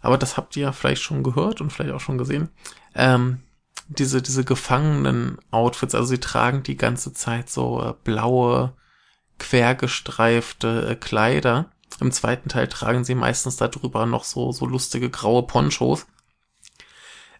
Aber 0.00 0.18
das 0.18 0.36
habt 0.36 0.56
ihr 0.56 0.64
ja 0.64 0.72
vielleicht 0.72 1.02
schon 1.02 1.22
gehört 1.22 1.60
und 1.60 1.72
vielleicht 1.72 1.94
auch 1.94 2.00
schon 2.00 2.18
gesehen. 2.18 2.50
Ähm, 2.94 3.40
diese, 3.88 4.20
diese 4.20 4.44
gefangenen 4.44 5.38
Outfits, 5.50 5.94
also 5.94 6.06
sie 6.06 6.20
tragen 6.20 6.62
die 6.62 6.76
ganze 6.76 7.12
Zeit 7.12 7.48
so 7.48 7.82
äh, 7.82 7.94
blaue, 8.04 8.74
quergestreifte 9.38 10.88
äh, 10.90 10.94
Kleider. 10.94 11.70
Im 12.00 12.12
zweiten 12.12 12.48
Teil 12.48 12.68
tragen 12.68 13.04
sie 13.04 13.14
meistens 13.14 13.56
darüber 13.56 14.06
noch 14.06 14.24
so, 14.24 14.52
so 14.52 14.66
lustige 14.66 15.10
graue 15.10 15.46
Ponchos. 15.46 16.06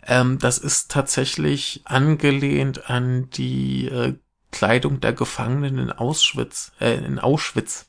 Ähm, 0.07 0.39
das 0.39 0.59
ist 0.59 0.91
tatsächlich 0.91 1.83
angelehnt 1.85 2.91
an 2.91 3.31
die 3.31 3.89
äh, 3.89 4.15
Kleidung 4.51 5.01
der 5.01 5.13
Gefangenen 5.13 5.79
in 5.79 5.91
Auschwitz, 5.91 6.73
äh, 6.81 6.95
in 6.95 7.19
Auschwitz. 7.19 7.89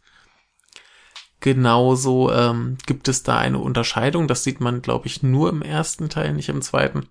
Genauso 1.40 2.32
ähm, 2.32 2.78
gibt 2.86 3.08
es 3.08 3.24
da 3.24 3.38
eine 3.38 3.60
Unterscheidung. 3.60 4.28
Das 4.28 4.44
sieht 4.44 4.62
man, 4.62 4.82
glaube 4.82 5.08
ich, 5.08 5.22
nur 5.22 5.50
im 5.50 5.62
ersten 5.62 6.10
Teil, 6.10 6.34
nicht 6.34 6.50
im 6.50 6.62
zweiten. 6.62 7.10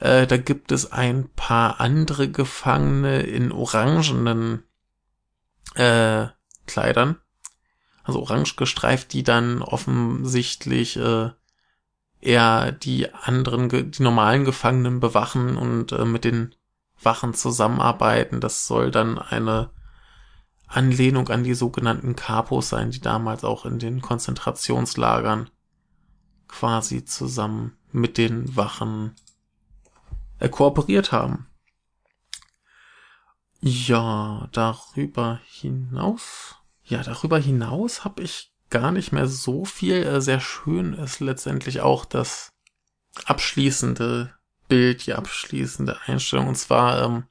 Äh, 0.00 0.26
da 0.26 0.36
gibt 0.36 0.72
es 0.72 0.92
ein 0.92 1.30
paar 1.34 1.80
andere 1.80 2.28
Gefangene 2.28 3.22
in 3.22 3.52
orangenen 3.52 4.64
äh, 5.74 6.26
Kleidern 6.66 7.16
also 8.08 8.20
orange 8.20 8.56
gestreift, 8.56 9.12
die 9.12 9.22
dann 9.22 9.62
offensichtlich 9.62 10.96
äh, 10.96 11.30
eher 12.20 12.72
die 12.72 13.12
anderen, 13.14 13.68
die 13.68 14.02
normalen 14.02 14.44
Gefangenen 14.44 15.00
bewachen 15.00 15.56
und 15.56 15.92
äh, 15.92 16.04
mit 16.04 16.24
den 16.24 16.54
Wachen 17.02 17.34
zusammenarbeiten. 17.34 18.40
Das 18.40 18.66
soll 18.66 18.90
dann 18.90 19.18
eine 19.18 19.70
Anlehnung 20.66 21.28
an 21.28 21.44
die 21.44 21.54
sogenannten 21.54 22.16
Kapos 22.16 22.68
sein, 22.68 22.90
die 22.90 23.00
damals 23.00 23.44
auch 23.44 23.64
in 23.64 23.78
den 23.78 24.02
Konzentrationslagern 24.02 25.50
quasi 26.48 27.04
zusammen 27.04 27.76
mit 27.92 28.18
den 28.18 28.56
Wachen 28.56 29.14
äh, 30.38 30.48
kooperiert 30.48 31.12
haben. 31.12 31.46
Ja, 33.60 34.48
darüber 34.52 35.40
hinaus, 35.46 36.56
ja, 36.84 37.02
darüber 37.02 37.38
hinaus 37.38 38.04
habe 38.04 38.22
ich 38.22 38.52
gar 38.70 38.92
nicht 38.92 39.12
mehr 39.12 39.26
so 39.26 39.64
viel. 39.64 40.02
Äh, 40.02 40.20
sehr 40.20 40.40
schön 40.40 40.94
ist 40.94 41.20
letztendlich 41.20 41.80
auch 41.80 42.04
das 42.04 42.52
abschließende 43.24 44.34
Bild, 44.68 45.06
die 45.06 45.14
abschließende 45.14 45.98
Einstellung. 46.06 46.48
Und 46.48 46.56
zwar 46.56 47.02
ähm, 47.02 47.24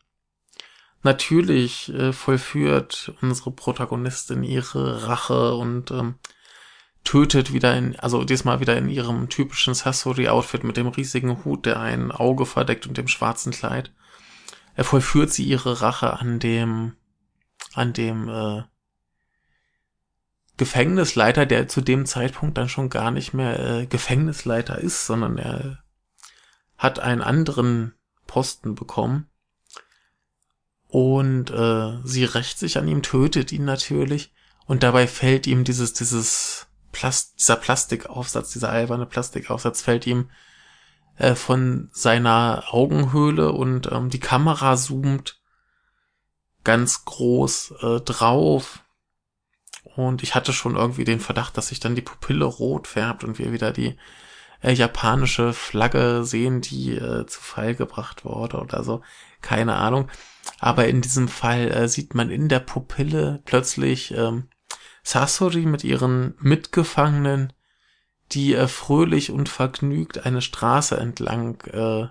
natürlich 1.04 1.94
äh, 1.94 2.14
vollführt 2.14 3.14
unsere 3.22 3.52
Protagonistin 3.52 4.44
ihre 4.44 5.08
Rache 5.08 5.54
und 5.54 5.92
ähm, 5.92 6.16
tötet 7.04 7.54
wieder 7.54 7.76
in, 7.78 7.98
also 7.98 8.26
diesmal 8.26 8.60
wieder 8.60 8.78
in 8.78 8.90
ihrem 8.90 9.30
typischen 9.30 9.74
Sasori-Outfit 9.74 10.64
mit 10.66 10.76
dem 10.76 10.88
riesigen 10.88 11.46
Hut, 11.46 11.66
der 11.66 11.80
ein 11.80 12.12
Auge 12.12 12.46
verdeckt 12.46 12.86
und 12.86 12.98
dem 12.98 13.08
schwarzen 13.08 13.54
Kleid. 13.54 13.94
Er 14.76 14.84
vollführt 14.84 15.32
sie 15.32 15.46
ihre 15.46 15.82
Rache 15.82 16.20
an 16.20 16.40
dem, 16.40 16.98
an 17.74 17.94
dem 17.94 18.28
äh, 18.28 18.64
Gefängnisleiter, 20.58 21.46
der 21.46 21.68
zu 21.68 21.82
dem 21.82 22.06
Zeitpunkt 22.06 22.58
dann 22.58 22.70
schon 22.70 22.90
gar 22.90 23.12
nicht 23.12 23.34
mehr 23.34 23.60
äh, 23.60 23.86
Gefängnisleiter 23.86 24.80
ist, 24.80 25.06
sondern 25.06 25.38
er 25.38 25.84
hat 26.78 27.00
einen 27.00 27.22
anderen 27.22 27.94
Posten 28.26 28.76
bekommen. 28.76 29.30
Und 30.88 31.52
äh, 31.52 31.98
sie 32.04 32.24
rächt 32.24 32.60
sich 32.60 32.78
an 32.78 32.88
ihm, 32.88 33.04
tötet 33.04 33.52
ihn 33.52 33.66
natürlich. 33.66 34.34
Und 34.66 34.84
dabei 34.84 35.08
fällt 35.08 35.48
ihm 35.48 35.64
dieses, 35.64 35.94
dieses 35.94 36.68
Plast 36.92 37.40
dieser 37.40 37.58
Plastikaufsatz, 37.58 38.54
dieser 38.54 38.70
alberne 38.70 39.06
Plastikaufsatz 39.06 39.82
fällt 39.82 40.08
ihm 40.08 40.30
äh, 41.18 41.36
von 41.36 41.90
seiner 41.92 42.64
Augenhöhle 42.72 43.52
und 43.52 43.92
ähm, 43.92 44.10
die 44.10 44.20
Kamera 44.20 44.76
zoomt 44.76 45.40
ganz 46.64 47.06
groß 47.06 47.74
äh, 47.82 48.02
drauf. 48.02 48.84
Und 49.96 50.24
ich 50.24 50.36
hatte 50.36 50.54
schon 50.54 50.76
irgendwie 50.76 51.06
den 51.06 51.20
Verdacht, 51.20 51.58
dass 51.58 51.70
sich 51.70 51.80
dann 51.80 51.96
die 51.96 52.02
Pupille 52.02 52.46
rot 52.46 52.88
färbt 52.88 53.24
und 53.24 53.40
wir 53.40 53.52
wieder 53.52 53.72
die 53.72 53.98
äh, 54.62 54.74
japanische 54.74 55.54
Flagge 55.54 56.24
sehen, 56.24 56.62
die 56.62 56.94
äh, 56.96 57.26
zu 57.26 57.42
Fall 57.42 57.76
gebracht 57.76 58.26
wurde 58.26 58.58
oder 58.58 58.84
so. 58.84 59.02
Keine 59.42 59.76
Ahnung. 59.76 60.10
Aber 60.60 60.88
in 60.88 61.02
diesem 61.02 61.28
Fall 61.28 61.72
äh, 61.72 61.88
sieht 61.88 62.16
man 62.16 62.30
in 62.30 62.50
der 62.50 62.60
Pupille 62.60 63.42
plötzlich 63.46 64.14
ähm, 64.14 64.48
Sasori 65.04 65.66
mit 65.66 65.84
ihren 65.84 66.36
Mitgefangenen, 66.40 67.54
die 68.32 68.56
äh, 68.56 68.68
fröhlich 68.68 69.32
und 69.32 69.50
vergnügt 69.50 70.26
eine 70.26 70.42
Straße 70.42 70.98
entlang 70.98 71.62
äh, 71.68 72.08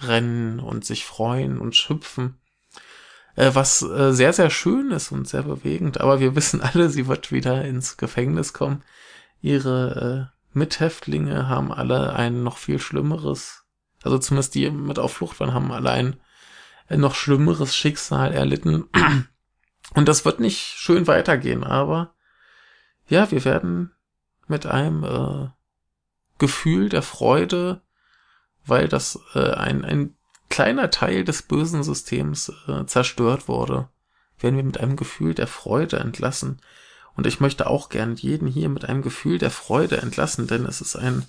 rennen 0.00 0.60
und 0.60 0.84
sich 0.84 1.04
freuen 1.04 1.58
und 1.58 1.76
schüpfen. 1.76 2.39
Äh, 3.36 3.50
was 3.54 3.82
äh, 3.82 4.12
sehr, 4.12 4.32
sehr 4.32 4.50
schön 4.50 4.90
ist 4.90 5.12
und 5.12 5.28
sehr 5.28 5.42
bewegend. 5.42 6.00
Aber 6.00 6.20
wir 6.20 6.34
wissen 6.34 6.60
alle, 6.60 6.90
sie 6.90 7.06
wird 7.06 7.32
wieder 7.32 7.64
ins 7.64 7.96
Gefängnis 7.96 8.52
kommen. 8.52 8.82
Ihre 9.40 10.30
äh, 10.32 10.40
Mithäftlinge 10.52 11.48
haben 11.48 11.72
alle 11.72 12.12
ein 12.14 12.42
noch 12.42 12.58
viel 12.58 12.78
schlimmeres, 12.78 13.64
also 14.02 14.18
zumindest 14.18 14.54
die 14.54 14.70
mit 14.70 14.98
auf 14.98 15.14
Flucht 15.14 15.38
waren, 15.40 15.54
haben 15.54 15.70
alle 15.72 15.90
ein, 15.90 16.16
ein 16.88 17.00
noch 17.00 17.14
schlimmeres 17.14 17.74
Schicksal 17.74 18.32
erlitten. 18.32 18.88
Und 19.94 20.08
das 20.08 20.24
wird 20.24 20.40
nicht 20.40 20.60
schön 20.60 21.06
weitergehen, 21.06 21.64
aber 21.64 22.14
ja, 23.08 23.30
wir 23.30 23.44
werden 23.44 23.92
mit 24.46 24.66
einem 24.66 25.04
äh, 25.04 25.48
Gefühl 26.38 26.88
der 26.88 27.02
Freude, 27.02 27.82
weil 28.64 28.88
das 28.88 29.18
äh, 29.34 29.52
ein, 29.52 29.84
ein 29.84 30.16
kleiner 30.50 30.90
Teil 30.90 31.24
des 31.24 31.42
bösen 31.42 31.82
Systems 31.82 32.52
äh, 32.68 32.84
zerstört 32.84 33.48
wurde, 33.48 33.88
werden 34.38 34.56
wir 34.56 34.64
mit 34.64 34.78
einem 34.78 34.96
Gefühl 34.96 35.34
der 35.34 35.46
Freude 35.46 35.98
entlassen. 35.98 36.60
Und 37.16 37.26
ich 37.26 37.40
möchte 37.40 37.66
auch 37.66 37.88
gern 37.88 38.16
jeden 38.16 38.48
hier 38.48 38.68
mit 38.68 38.84
einem 38.84 39.02
Gefühl 39.02 39.38
der 39.38 39.50
Freude 39.50 39.98
entlassen, 39.98 40.46
denn 40.46 40.66
es 40.66 40.80
ist 40.80 40.96
ein 40.96 41.24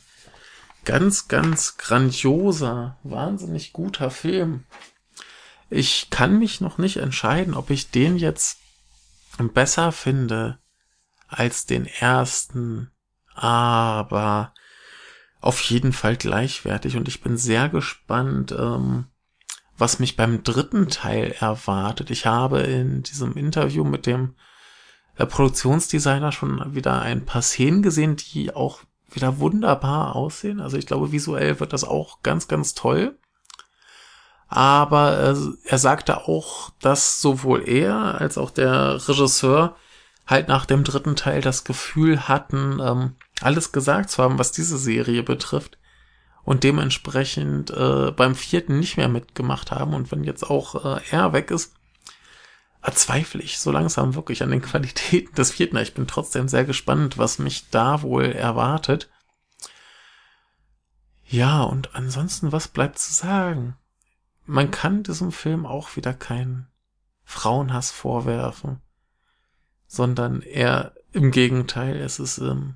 ganz, 0.86 1.28
ganz 1.28 1.78
grandioser, 1.78 2.98
wahnsinnig 3.04 3.74
guter 3.74 4.10
Film. 4.10 4.66
Ich 5.70 6.10
kann 6.10 6.38
mich 6.38 6.60
noch 6.60 6.78
nicht 6.78 6.98
entscheiden, 6.98 7.54
ob 7.54 7.70
ich 7.70 7.92
den 7.92 8.18
jetzt 8.18 8.58
besser 9.54 9.92
finde 9.92 10.60
als 11.28 11.66
den 11.66 11.86
ersten, 11.86 12.92
aber 13.34 14.54
auf 15.40 15.62
jeden 15.62 15.94
Fall 15.94 16.18
gleichwertig 16.18 16.98
und 16.98 17.08
ich 17.08 17.22
bin 17.22 17.38
sehr 17.38 17.70
gespannt, 17.70 18.52
ähm, 18.52 19.06
was 19.82 19.98
mich 19.98 20.16
beim 20.16 20.44
dritten 20.44 20.90
Teil 20.90 21.36
erwartet. 21.40 22.12
Ich 22.12 22.28
habe 22.28 22.62
in 22.62 23.02
diesem 23.02 23.34
Interview 23.34 23.84
mit 23.84 24.06
dem 24.06 24.36
äh, 25.18 25.26
Produktionsdesigner 25.26 26.32
schon 26.32 26.76
wieder 26.76 27.02
ein 27.02 27.26
paar 27.26 27.42
Szenen 27.42 27.82
gesehen, 27.82 28.16
die 28.16 28.56
auch 28.56 28.82
wieder 29.10 29.40
wunderbar 29.40 30.16
aussehen. 30.16 30.62
Also 30.62 30.78
ich 30.78 30.86
glaube, 30.86 31.12
visuell 31.12 31.60
wird 31.60 31.74
das 31.74 31.84
auch 31.84 32.22
ganz, 32.22 32.48
ganz 32.48 32.76
toll. 32.76 33.18
Aber 34.48 35.18
äh, 35.20 35.36
er 35.66 35.78
sagte 35.80 36.28
auch, 36.28 36.70
dass 36.80 37.20
sowohl 37.20 37.68
er 37.68 38.22
als 38.22 38.38
auch 38.38 38.52
der 38.52 39.08
Regisseur 39.08 39.76
halt 40.28 40.48
nach 40.48 40.68
dem 40.68 40.84
dritten 40.84 41.16
Teil 41.16 41.42
das 41.42 41.64
Gefühl 41.64 42.28
hatten, 42.28 42.80
ähm, 42.80 43.16
alles 43.42 43.72
gesagt 43.72 44.12
zu 44.12 44.22
haben, 44.22 44.38
was 44.38 44.52
diese 44.52 44.78
Serie 44.78 45.24
betrifft 45.24 45.80
und 46.44 46.64
dementsprechend 46.64 47.72
äh, 47.72 48.12
beim 48.12 48.36
vierten 48.36 48.80
nicht 48.80 48.98
mehr 48.98 49.10
mitgemacht 49.10 49.72
haben. 49.72 49.94
Und 49.94 50.12
wenn 50.12 50.24
jetzt 50.24 50.50
auch 50.50 50.86
äh, 50.98 51.02
er 51.12 51.34
weg 51.34 51.52
ist, 51.52 51.74
zweifle 52.94 53.42
ich 53.42 53.60
so 53.60 53.72
langsam 53.72 54.16
wirklich 54.16 54.42
an 54.42 54.52
den 54.52 54.62
Qualitäten 54.64 55.36
des 55.36 55.52
vierten. 55.52 55.78
Ich 55.78 55.94
bin 55.94 56.08
trotzdem 56.08 56.48
sehr 56.48 56.66
gespannt, 56.66 57.18
was 57.18 57.40
mich 57.40 57.70
da 57.70 58.02
wohl 58.02 58.26
erwartet. 58.26 59.10
Ja, 61.26 61.64
und 61.64 61.96
ansonsten, 61.96 62.52
was 62.52 62.68
bleibt 62.68 63.00
zu 63.00 63.14
sagen? 63.14 63.78
Man 64.46 64.72
kann 64.72 65.04
diesem 65.04 65.32
Film 65.32 65.66
auch 65.66 65.96
wieder 65.96 66.14
keinen 66.14 66.68
Frauenhass 67.24 67.92
vorwerfen, 67.92 68.82
sondern 69.88 70.42
eher 70.42 70.94
im 71.14 71.32
Gegenteil, 71.32 71.96
es 71.98 72.20
ist 72.20 72.38
im 72.40 72.76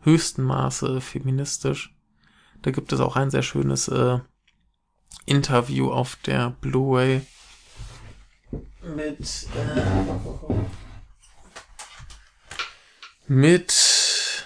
höchsten 0.00 0.42
Maße 0.42 1.00
feministisch. 1.00 1.94
Da 2.62 2.70
gibt 2.70 2.92
es 2.92 3.00
auch 3.00 3.16
ein 3.16 3.30
sehr 3.30 3.42
schönes 3.42 3.88
äh, 3.88 4.18
Interview 5.26 5.90
auf 5.90 6.16
der 6.24 6.50
Blu-ray 6.60 7.22
mit 8.82 9.48
äh, 9.56 9.82
mit 13.26 14.44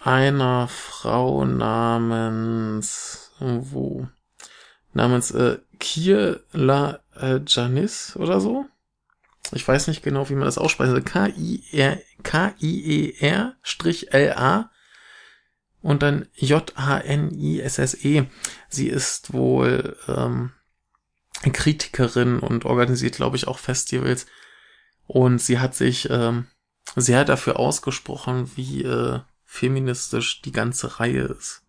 einer 0.00 0.68
Frau 0.68 1.44
namens 1.44 3.32
wo 3.38 4.08
namens 4.92 5.30
äh, 5.30 5.58
Kirla 5.78 7.00
äh, 7.14 7.40
Janis 7.46 8.16
oder 8.16 8.40
so. 8.40 8.66
Ich 9.52 9.66
weiß 9.66 9.88
nicht 9.88 10.02
genau, 10.02 10.28
wie 10.28 10.34
man 10.34 10.44
das 10.44 10.58
ausspricht. 10.58 11.06
K-I-R 11.06 11.98
K-I-E-R 12.22 13.54
Strich 13.62 14.12
L-A 14.12 14.70
und 15.82 16.02
dann 16.02 16.26
J-A-N-I-S-S-E. 16.34 18.24
Sie 18.68 18.88
ist 18.88 19.32
wohl 19.32 19.96
ähm, 20.08 20.52
Kritikerin 21.52 22.40
und 22.40 22.64
organisiert, 22.64 23.16
glaube 23.16 23.36
ich, 23.36 23.46
auch 23.46 23.58
Festivals. 23.58 24.26
Und 25.06 25.40
sie 25.40 25.58
hat 25.58 25.74
sich 25.74 26.10
ähm, 26.10 26.46
sehr 26.96 27.24
dafür 27.24 27.58
ausgesprochen, 27.58 28.50
wie 28.56 28.82
äh, 28.82 29.20
feministisch 29.44 30.42
die 30.42 30.52
ganze 30.52 31.00
Reihe 31.00 31.22
ist. 31.22 31.62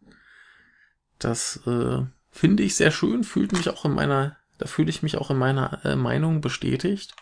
Das 1.19 1.61
äh, 1.65 2.05
finde 2.31 2.63
ich 2.63 2.75
sehr 2.75 2.91
schön, 2.91 3.23
fühlt 3.23 3.51
mich 3.51 3.69
auch 3.69 3.85
in 3.85 3.93
meiner, 3.93 4.37
da 4.57 4.65
fühle 4.65 4.89
ich 4.89 5.03
mich 5.03 5.17
auch 5.17 5.29
in 5.29 5.37
meiner 5.37 5.85
äh, 5.85 5.95
Meinung 5.95 6.41
bestätigt. 6.41 7.15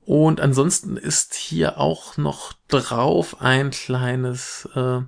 Und 0.00 0.40
ansonsten 0.40 0.96
ist 0.96 1.34
hier 1.34 1.78
auch 1.78 2.16
noch 2.16 2.52
drauf 2.68 3.40
ein 3.40 3.70
kleines 3.70 4.68
äh, 4.74 5.00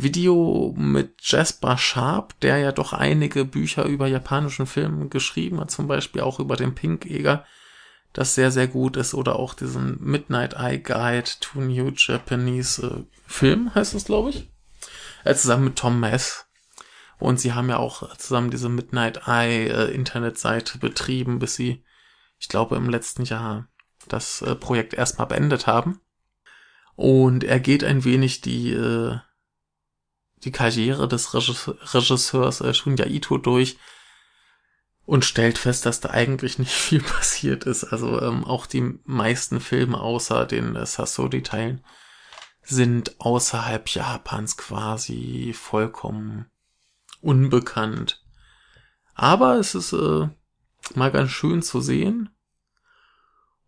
Video 0.00 0.72
mit 0.78 1.20
Jasper 1.20 1.76
Sharp, 1.76 2.38
der 2.40 2.58
ja 2.58 2.70
doch 2.70 2.92
einige 2.92 3.44
Bücher 3.44 3.84
über 3.84 4.06
japanischen 4.06 4.66
Filmen 4.66 5.10
geschrieben 5.10 5.58
hat, 5.58 5.72
zum 5.72 5.88
Beispiel 5.88 6.22
auch 6.22 6.38
über 6.38 6.54
den 6.54 6.76
Pink 6.76 7.04
Eger, 7.04 7.44
das 8.12 8.36
sehr, 8.36 8.52
sehr 8.52 8.68
gut 8.68 8.96
ist, 8.96 9.12
oder 9.12 9.36
auch 9.36 9.54
diesen 9.54 9.98
Midnight 10.00 10.54
Eye 10.54 10.78
Guide 10.78 11.28
to 11.40 11.60
New 11.60 11.90
Japanese 11.96 12.86
äh, 12.86 13.04
Film, 13.26 13.74
heißt 13.74 13.94
es, 13.94 14.04
glaube 14.04 14.30
ich, 14.30 14.48
äh, 15.24 15.34
zusammen 15.34 15.64
mit 15.64 15.76
Tom 15.76 15.98
Mess. 15.98 16.46
Und 17.18 17.40
sie 17.40 17.52
haben 17.52 17.68
ja 17.68 17.78
auch 17.78 18.16
zusammen 18.18 18.52
diese 18.52 18.68
Midnight 18.68 19.26
Eye 19.26 19.66
äh, 19.66 19.92
Internetseite 19.92 20.78
betrieben, 20.78 21.40
bis 21.40 21.56
sie, 21.56 21.82
ich 22.38 22.48
glaube, 22.48 22.76
im 22.76 22.88
letzten 22.88 23.24
Jahr 23.24 23.66
das 24.06 24.42
äh, 24.42 24.54
Projekt 24.54 24.94
erstmal 24.94 25.26
beendet 25.26 25.66
haben. 25.66 26.00
Und 26.94 27.42
er 27.42 27.58
geht 27.58 27.82
ein 27.82 28.04
wenig 28.04 28.42
die 28.42 28.72
äh, 28.72 29.18
die 30.44 30.52
Karriere 30.52 31.08
des 31.08 31.34
Regisseurs 31.34 32.60
äh, 32.60 32.74
Shunya 32.74 33.06
Ito 33.06 33.38
durch 33.38 33.78
und 35.08 35.24
stellt 35.24 35.56
fest, 35.56 35.86
dass 35.86 36.00
da 36.00 36.10
eigentlich 36.10 36.58
nicht 36.58 36.72
viel 36.72 37.00
passiert 37.02 37.64
ist. 37.64 37.84
Also 37.84 38.20
ähm, 38.20 38.44
auch 38.44 38.66
die 38.66 38.98
meisten 39.04 39.60
Filme 39.60 39.98
außer 40.00 40.44
den 40.44 40.76
äh, 40.76 40.84
Sasori-Teilen 40.84 41.82
sind 42.62 43.18
außerhalb 43.18 43.88
Japans 43.88 44.58
quasi 44.58 45.54
vollkommen 45.58 46.50
unbekannt. 47.22 48.22
Aber 49.14 49.56
es 49.56 49.74
ist 49.74 49.94
äh, 49.94 50.28
mal 50.94 51.10
ganz 51.10 51.30
schön 51.30 51.62
zu 51.62 51.80
sehen. 51.80 52.28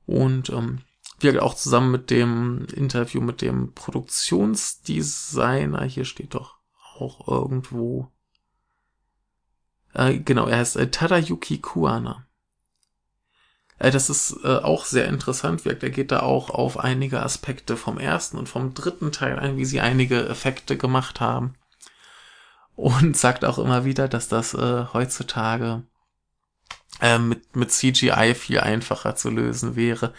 Und 0.04 0.50
ähm, 0.50 0.82
wir 1.20 1.42
auch 1.42 1.54
zusammen 1.54 1.90
mit 1.90 2.10
dem 2.10 2.66
Interview 2.74 3.22
mit 3.22 3.40
dem 3.40 3.72
Produktionsdesigner, 3.72 5.84
hier 5.84 6.04
steht 6.04 6.34
doch 6.34 6.59
auch 7.00 7.26
irgendwo. 7.28 8.10
Äh, 9.94 10.18
genau, 10.18 10.46
er 10.46 10.58
heißt 10.58 10.76
äh, 10.76 10.90
Tadayuki 10.90 11.58
Kuana. 11.58 12.26
Äh, 13.78 13.90
das 13.90 14.10
ist 14.10 14.36
äh, 14.44 14.56
auch 14.56 14.84
sehr 14.84 15.08
interessant, 15.08 15.64
wirkt. 15.64 15.82
Er 15.82 15.90
geht 15.90 16.12
da 16.12 16.20
auch 16.20 16.50
auf 16.50 16.78
einige 16.78 17.22
Aspekte 17.22 17.76
vom 17.76 17.98
ersten 17.98 18.38
und 18.38 18.48
vom 18.48 18.74
dritten 18.74 19.10
Teil 19.12 19.38
ein, 19.38 19.56
wie 19.56 19.64
sie 19.64 19.80
einige 19.80 20.28
Effekte 20.28 20.76
gemacht 20.76 21.20
haben. 21.20 21.54
Und 22.76 23.16
sagt 23.16 23.44
auch 23.44 23.58
immer 23.58 23.84
wieder, 23.84 24.08
dass 24.08 24.28
das 24.28 24.54
äh, 24.54 24.84
heutzutage 24.92 25.82
äh, 27.00 27.18
mit, 27.18 27.56
mit 27.56 27.70
CGI 27.72 28.34
viel 28.34 28.60
einfacher 28.60 29.16
zu 29.16 29.30
lösen 29.30 29.76
wäre 29.76 30.14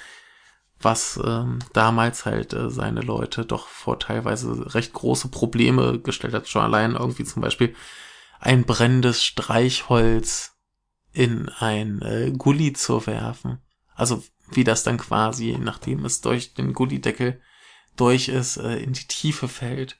was 0.83 1.19
ähm, 1.23 1.59
damals 1.73 2.25
halt 2.25 2.53
äh, 2.53 2.69
seine 2.69 3.01
Leute 3.01 3.45
doch 3.45 3.67
vor 3.67 3.99
teilweise 3.99 4.73
recht 4.73 4.93
große 4.93 5.29
Probleme 5.29 5.99
gestellt 5.99 6.33
hat. 6.33 6.47
Schon 6.47 6.63
allein 6.63 6.95
irgendwie 6.95 7.23
zum 7.23 7.41
Beispiel 7.41 7.75
ein 8.39 8.63
brennendes 8.63 9.23
Streichholz 9.23 10.57
in 11.13 11.49
ein 11.49 12.01
äh, 12.01 12.31
Gully 12.31 12.73
zu 12.73 13.05
werfen. 13.05 13.59
Also 13.95 14.23
wie 14.51 14.63
das 14.63 14.83
dann 14.83 14.97
quasi, 14.97 15.57
nachdem 15.59 16.05
es 16.05 16.21
durch 16.21 16.53
den 16.53 16.73
Gullideckel 16.73 17.41
durch 17.95 18.29
ist, 18.29 18.57
äh, 18.57 18.77
in 18.77 18.93
die 18.93 19.07
Tiefe 19.07 19.47
fällt. 19.47 19.97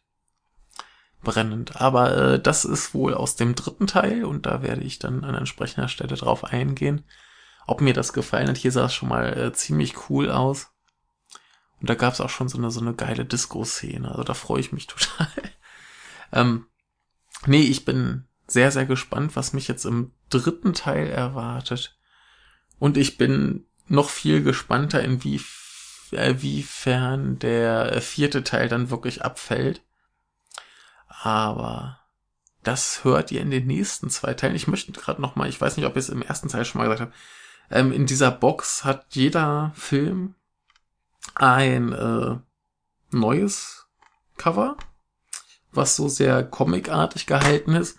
Brennend. 1.24 1.80
Aber 1.80 2.18
äh, 2.18 2.42
das 2.42 2.66
ist 2.66 2.94
wohl 2.94 3.14
aus 3.14 3.36
dem 3.36 3.56
dritten 3.56 3.88
Teil 3.88 4.26
und 4.26 4.46
da 4.46 4.64
werde 4.64 4.82
ich 4.82 5.00
dann 5.00 5.24
an 5.24 5.36
entsprechender 5.36 5.88
Stelle 5.88 6.16
drauf 6.16 6.44
eingehen 6.44 7.04
ob 7.72 7.80
mir 7.80 7.94
das 7.94 8.12
gefallen 8.12 8.50
hat. 8.50 8.58
Hier 8.58 8.74
sah 8.74 8.86
es 8.86 8.94
schon 8.94 9.08
mal 9.08 9.38
äh, 9.38 9.54
ziemlich 9.54 10.10
cool 10.10 10.30
aus. 10.30 10.74
Und 11.80 11.90
da 11.90 11.96
gab 11.96 12.14
es 12.14 12.20
auch 12.20 12.30
schon 12.30 12.50
so 12.50 12.58
eine, 12.58 12.70
so 12.70 12.82
eine 12.82 12.94
geile 12.94 13.24
Disco-Szene. 13.24 14.12
Also 14.12 14.24
da 14.24 14.34
freue 14.34 14.60
ich 14.60 14.74
mich 14.74 14.88
total. 14.88 15.30
ähm, 16.34 16.66
nee, 17.46 17.62
ich 17.62 17.86
bin 17.86 18.28
sehr, 18.46 18.72
sehr 18.72 18.86
gespannt, 18.86 19.38
was 19.38 19.54
mich 19.54 19.70
jetzt 19.70 19.86
im 19.86 20.12
dritten 20.30 20.74
Teil 20.74 21.08
erwartet. 21.08 21.98
Und 22.78 22.98
ich 22.98 23.18
bin 23.18 23.66
noch 23.88 24.10
viel 24.10 24.44
gespannter, 24.44 25.02
inwiefern 25.02 27.40
der 27.40 28.02
vierte 28.02 28.44
Teil 28.44 28.68
dann 28.68 28.90
wirklich 28.90 29.24
abfällt. 29.24 29.82
Aber 31.08 32.02
das 32.64 33.06
hört 33.06 33.32
ihr 33.32 33.40
in 33.40 33.50
den 33.50 33.66
nächsten 33.66 34.10
zwei 34.10 34.34
Teilen. 34.34 34.56
Ich 34.56 34.68
möchte 34.68 34.92
gerade 34.92 35.22
noch 35.22 35.38
mal, 35.38 35.48
ich 35.48 35.62
weiß 35.62 35.78
nicht, 35.78 35.86
ob 35.86 35.94
ich 35.94 36.04
es 36.04 36.10
im 36.10 36.22
ersten 36.22 36.50
Teil 36.50 36.66
schon 36.66 36.80
mal 36.80 36.86
gesagt 36.86 37.02
habe, 37.02 37.14
ähm, 37.72 37.92
in 37.92 38.06
dieser 38.06 38.32
Box 38.32 38.84
hat 38.84 39.08
jeder 39.16 39.72
Film 39.76 40.36
ein 41.36 41.94
äh, 41.94 42.38
neues 43.12 43.88
Cover, 44.38 44.78
was 45.72 45.96
so 45.96 46.08
sehr 46.08 46.44
comicartig 46.44 47.26
gehalten 47.26 47.74
ist. 47.76 47.98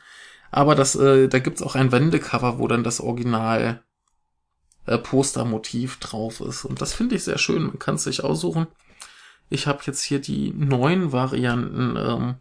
Aber 0.51 0.75
das, 0.75 0.95
äh, 0.95 1.29
da 1.29 1.39
gibt's 1.39 1.63
auch 1.63 1.75
ein 1.75 1.93
Wendecover, 1.93 2.59
wo 2.59 2.69
dann 2.69 2.85
das 2.85 3.01
Original 3.01 3.83
äh, 4.87 4.99
Postermotiv 4.99 5.99
drauf 5.99 6.41
ist. 6.41 6.65
Und 6.65 6.83
das 6.83 6.93
finde 6.93 7.15
ich 7.15 7.25
sehr 7.25 7.39
schön. 7.39 7.63
Man 7.63 7.79
kann 7.79 7.95
es 7.95 8.05
sich 8.05 8.23
aussuchen. 8.23 8.67
Ich 9.49 9.67
habe 9.67 9.81
jetzt 9.87 10.03
hier 10.03 10.21
die 10.21 10.53
neuen 10.53 11.13
Varianten 11.13 11.97
ähm, 11.97 12.35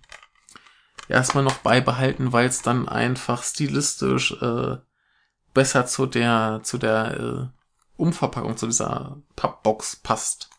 erstmal 1.07 1.43
noch 1.43 1.57
beibehalten, 1.57 2.33
weil 2.33 2.47
es 2.47 2.61
dann 2.61 2.89
einfach 2.89 3.43
stilistisch 3.43 4.33
äh, 4.41 4.77
besser 5.53 5.85
zu 5.85 6.05
der 6.05 6.61
zu 6.63 6.77
der 6.77 7.19
äh, 7.19 7.47
Umverpackung, 7.97 8.57
zu 8.57 8.67
dieser 8.67 9.17
Pappbox 9.35 9.97
passt 9.97 10.51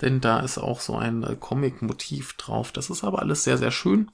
denn 0.00 0.20
da 0.20 0.40
ist 0.40 0.58
auch 0.58 0.80
so 0.80 0.96
ein 0.96 1.22
äh, 1.22 1.36
Comic-Motiv 1.36 2.34
drauf. 2.34 2.72
Das 2.72 2.90
ist 2.90 3.04
aber 3.04 3.20
alles 3.20 3.44
sehr, 3.44 3.58
sehr 3.58 3.70
schön. 3.70 4.10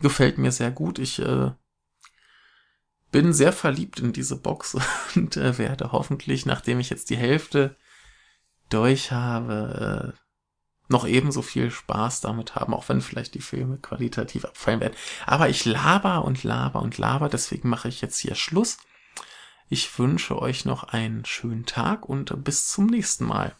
Gefällt 0.00 0.38
mir 0.38 0.52
sehr 0.52 0.70
gut. 0.70 0.98
Ich 0.98 1.20
äh, 1.20 1.50
bin 3.10 3.32
sehr 3.32 3.52
verliebt 3.52 4.00
in 4.00 4.12
diese 4.12 4.36
Box 4.36 4.76
und 5.16 5.36
äh, 5.36 5.58
werde 5.58 5.92
hoffentlich, 5.92 6.46
nachdem 6.46 6.80
ich 6.80 6.90
jetzt 6.90 7.10
die 7.10 7.16
Hälfte 7.16 7.76
durch 8.68 9.12
habe, 9.12 10.14
äh, 10.14 10.20
noch 10.88 11.06
ebenso 11.06 11.42
viel 11.42 11.72
Spaß 11.72 12.20
damit 12.20 12.54
haben, 12.54 12.72
auch 12.72 12.88
wenn 12.88 13.00
vielleicht 13.00 13.34
die 13.34 13.40
Filme 13.40 13.78
qualitativ 13.78 14.44
abfallen 14.44 14.80
werden. 14.80 14.94
Aber 15.24 15.48
ich 15.48 15.64
laber 15.64 16.24
und 16.24 16.44
laber 16.44 16.80
und 16.80 16.96
laber, 16.96 17.28
deswegen 17.28 17.68
mache 17.68 17.88
ich 17.88 18.00
jetzt 18.00 18.18
hier 18.18 18.36
Schluss. 18.36 18.78
Ich 19.68 19.98
wünsche 19.98 20.40
euch 20.40 20.64
noch 20.64 20.84
einen 20.84 21.24
schönen 21.24 21.66
Tag 21.66 22.08
und 22.08 22.44
bis 22.44 22.68
zum 22.68 22.86
nächsten 22.86 23.24
Mal. 23.24 23.56